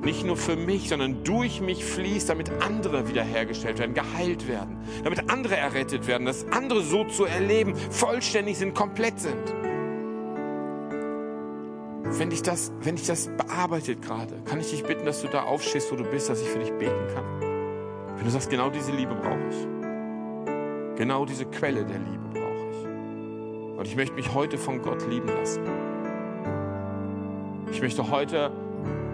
nicht 0.04 0.26
nur 0.26 0.38
für 0.38 0.56
mich, 0.56 0.90
sondern 0.90 1.24
durch 1.24 1.62
mich 1.62 1.84
fließt, 1.84 2.30
damit 2.30 2.52
andere 2.62 3.08
wiederhergestellt 3.08 3.80
werden, 3.80 3.94
geheilt 3.94 4.48
werden, 4.48 4.78
damit 5.04 5.30
andere 5.30 5.58
errettet 5.58 6.08
werden, 6.08 6.26
dass 6.26 6.46
andere 6.52 6.82
so 6.82 7.04
zu 7.06 7.26
erleben, 7.26 7.76
vollständig 7.76 8.58
sind, 8.58 8.76
komplett 8.76 9.20
sind. 9.20 9.54
Wenn 12.10 12.30
dich 12.30 12.42
das, 12.42 12.72
wenn 12.82 12.96
dich 12.96 13.06
das 13.06 13.30
bearbeitet 13.36 14.02
gerade, 14.02 14.42
kann 14.46 14.60
ich 14.60 14.70
dich 14.70 14.84
bitten, 14.84 15.06
dass 15.06 15.22
du 15.22 15.28
da 15.28 15.44
aufstehst, 15.44 15.92
wo 15.92 15.96
du 15.96 16.04
bist, 16.04 16.30
dass 16.30 16.42
ich 16.42 16.48
für 16.48 16.60
dich 16.60 16.72
beten 16.72 17.08
kann. 17.14 17.42
Wenn 18.16 18.24
du 18.24 18.32
sagst, 18.32 18.50
genau 18.50 18.70
diese 18.70 18.92
Liebe 18.92 19.14
brauche 19.14 19.50
ich. 19.50 19.68
Genau 20.98 21.26
diese 21.26 21.46
Quelle 21.46 21.86
der 21.86 22.00
Liebe 22.00 22.24
brauche 22.34 22.70
ich. 22.72 23.78
Und 23.78 23.88
ich 23.88 23.96
möchte 23.96 24.16
mich 24.16 24.34
heute 24.34 24.58
von 24.58 24.82
Gott 24.82 25.08
lieben 25.08 25.28
lassen. 25.28 25.62
Ich 27.72 27.82
möchte 27.82 28.10
heute 28.10 28.52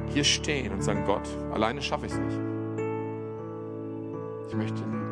hier 0.10 0.24
stehen 0.24 0.72
und 0.74 0.84
sagen, 0.84 1.04
Gott, 1.06 1.28
alleine 1.52 1.82
schaffe 1.82 2.06
ich 2.06 2.12
es 2.12 2.18
nicht. 2.18 2.39
Ich 4.50 4.56
möchte 4.56 4.78
lieben. 4.78 5.04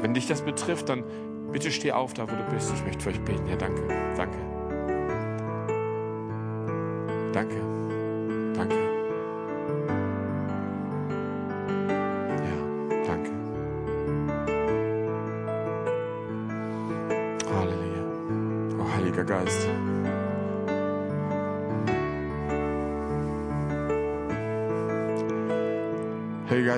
Wenn 0.00 0.14
dich 0.14 0.26
das 0.26 0.42
betrifft, 0.42 0.88
dann 0.88 1.04
bitte 1.52 1.70
steh 1.70 1.92
auf 1.92 2.14
da, 2.14 2.30
wo 2.30 2.34
du 2.34 2.44
bist. 2.54 2.72
Ich 2.74 2.84
möchte 2.84 3.04
für 3.04 3.10
euch 3.10 3.20
beten. 3.20 3.46
Ja, 3.48 3.56
danke. 3.56 3.82
Danke, 4.16 4.38
danke. 7.32 7.69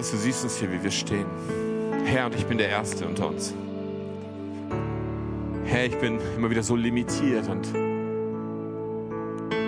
Geist, 0.02 0.14
du 0.14 0.18
siehst 0.18 0.42
uns 0.42 0.56
hier, 0.56 0.72
wie 0.72 0.82
wir 0.82 0.90
stehen. 0.90 1.26
Herr, 2.04 2.26
und 2.26 2.34
ich 2.34 2.44
bin 2.46 2.58
der 2.58 2.68
Erste 2.68 3.06
unter 3.06 3.28
uns. 3.28 3.54
Herr, 5.64 5.86
ich 5.86 5.96
bin 5.96 6.18
immer 6.36 6.50
wieder 6.50 6.64
so 6.64 6.74
limitiert 6.74 7.48
und 7.48 7.68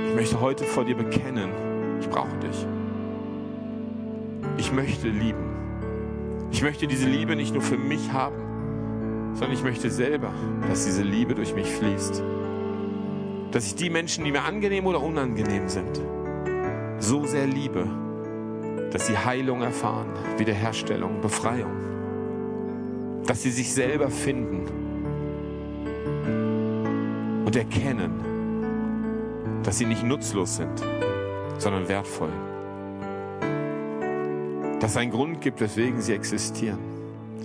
ich 0.09 0.15
möchte 0.17 0.41
heute 0.41 0.65
vor 0.65 0.85
dir 0.85 0.97
bekennen, 0.97 1.51
ich 2.01 2.09
brauche 2.09 2.37
dich. 2.39 2.67
Ich 4.57 4.73
möchte 4.73 5.07
lieben. 5.07 5.55
Ich 6.51 6.63
möchte 6.63 6.89
diese 6.89 7.09
Liebe 7.09 7.37
nicht 7.37 7.55
nur 7.55 7.63
für 7.63 7.79
mich 7.79 8.13
haben, 8.13 9.35
sondern 9.35 9.53
ich 9.53 9.63
möchte 9.63 9.89
selber, 9.89 10.33
dass 10.69 10.85
diese 10.85 11.05
Liebe 11.05 11.37
durch 11.37 11.55
mich 11.55 11.69
fließt. 11.69 12.25
Dass 13.53 13.67
ich 13.67 13.77
die 13.77 13.89
Menschen, 13.89 14.25
die 14.25 14.33
mir 14.33 14.43
angenehm 14.43 14.87
oder 14.87 15.01
unangenehm 15.01 15.69
sind, 15.69 16.01
so 16.99 17.25
sehr 17.25 17.47
liebe, 17.47 17.87
dass 18.95 19.09
sie 19.09 19.19
Heilung 19.19 19.61
erfahren, 19.63 20.07
Wiederherstellung, 20.39 21.21
Befreiung. 21.21 21.73
Dass 23.27 23.43
sie 23.43 23.51
sich 23.51 23.75
selber 23.75 24.09
finden 24.09 24.69
und 27.45 27.57
erkennen, 27.57 28.13
dass 29.65 29.79
sie 29.79 29.87
nicht 29.87 30.05
nutzlos 30.05 30.55
sind, 30.59 30.81
sondern 31.59 31.89
wertvoll. 31.89 32.31
Dass 34.79 34.93
es 34.93 34.97
einen 34.97 35.11
Grund 35.11 35.41
gibt, 35.41 35.61
weswegen 35.61 36.01
sie 36.01 36.13
existieren. 36.13 36.79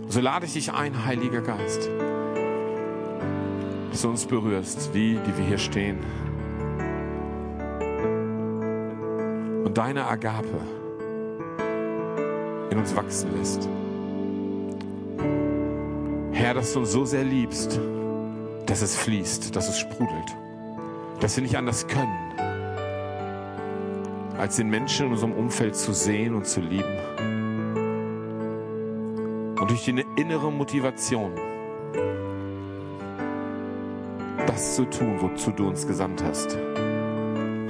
So 0.07 0.21
lade 0.21 0.45
ich 0.45 0.53
dich 0.53 0.71
ein, 0.71 1.03
Heiliger 1.03 1.41
Geist, 1.41 1.89
dass 3.89 4.03
du 4.03 4.09
uns 4.09 4.27
berührst, 4.27 4.91
die, 4.93 5.17
die 5.25 5.35
wir 5.35 5.45
hier 5.45 5.57
stehen. 5.57 5.97
Und 9.65 9.75
deine 9.79 10.05
Agape 10.05 10.78
uns 12.79 12.95
wachsen 12.95 13.37
lässt. 13.37 13.69
Herr, 16.31 16.53
dass 16.53 16.73
du 16.73 16.79
uns 16.79 16.91
so 16.91 17.05
sehr 17.05 17.23
liebst, 17.25 17.79
dass 18.65 18.81
es 18.81 18.95
fließt, 18.95 19.55
dass 19.55 19.67
es 19.67 19.77
sprudelt, 19.77 20.35
dass 21.19 21.35
wir 21.35 21.43
nicht 21.43 21.57
anders 21.57 21.87
können, 21.87 22.17
als 24.37 24.55
den 24.55 24.69
Menschen 24.69 25.07
in 25.07 25.11
unserem 25.11 25.33
Umfeld 25.33 25.75
zu 25.75 25.91
sehen 25.91 26.33
und 26.33 26.47
zu 26.47 26.61
lieben. 26.61 26.97
Und 29.59 29.69
durch 29.69 29.83
die 29.83 30.05
innere 30.15 30.49
Motivation, 30.49 31.33
das 34.47 34.75
zu 34.75 34.85
tun, 34.85 35.17
wozu 35.19 35.51
du 35.51 35.67
uns 35.67 35.85
gesandt 35.85 36.23
hast, 36.23 36.57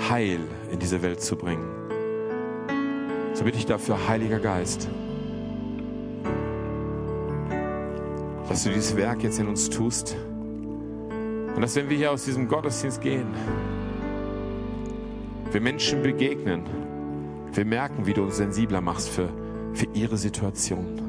Heil 0.07 0.41
in 0.71 0.77
diese 0.77 1.01
Welt 1.01 1.21
zu 1.21 1.35
bringen. 1.35 1.78
So 3.39 3.45
bitte 3.45 3.57
ich 3.57 3.65
dafür, 3.65 4.05
Heiliger 4.09 4.37
Geist, 4.37 4.89
dass 8.49 8.65
du 8.65 8.69
dieses 8.69 8.97
Werk 8.97 9.23
jetzt 9.23 9.39
in 9.39 9.47
uns 9.47 9.69
tust 9.69 10.17
und 11.55 11.61
dass, 11.61 11.73
wenn 11.77 11.89
wir 11.89 11.95
hier 11.95 12.11
aus 12.11 12.25
diesem 12.25 12.49
Gottesdienst 12.49 12.99
gehen, 12.99 13.27
wir 15.53 15.61
Menschen 15.61 16.03
begegnen, 16.03 16.63
wir 17.53 17.63
merken, 17.63 18.05
wie 18.05 18.13
du 18.13 18.23
uns 18.23 18.35
sensibler 18.35 18.81
machst 18.81 19.07
für, 19.07 19.29
für 19.71 19.87
ihre 19.93 20.17
Situation. 20.17 21.01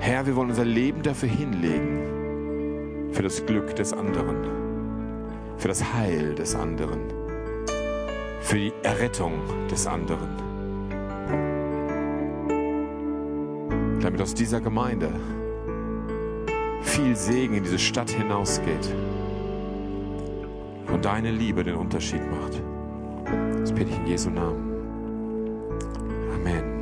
Herr, 0.00 0.24
wir 0.24 0.36
wollen 0.36 0.48
unser 0.48 0.64
Leben 0.64 1.02
dafür 1.02 1.28
hinlegen, 1.28 3.10
für 3.12 3.22
das 3.22 3.44
Glück 3.44 3.76
des 3.76 3.92
anderen, 3.92 4.36
für 5.58 5.68
das 5.68 5.92
Heil 5.92 6.34
des 6.34 6.54
anderen, 6.54 7.19
für 8.40 8.56
die 8.56 8.72
Errettung 8.82 9.34
des 9.70 9.86
anderen. 9.86 10.28
Damit 14.00 14.20
aus 14.20 14.34
dieser 14.34 14.60
Gemeinde 14.60 15.12
viel 16.82 17.14
Segen 17.16 17.54
in 17.54 17.62
diese 17.62 17.78
Stadt 17.78 18.10
hinausgeht 18.10 18.94
und 20.92 21.04
deine 21.04 21.30
Liebe 21.30 21.62
den 21.62 21.76
Unterschied 21.76 22.22
macht. 22.30 22.62
Das 23.60 23.72
bitte 23.72 23.90
ich 23.90 23.98
in 23.98 24.06
Jesu 24.06 24.30
Namen. 24.30 24.56
Amen. 24.56 24.69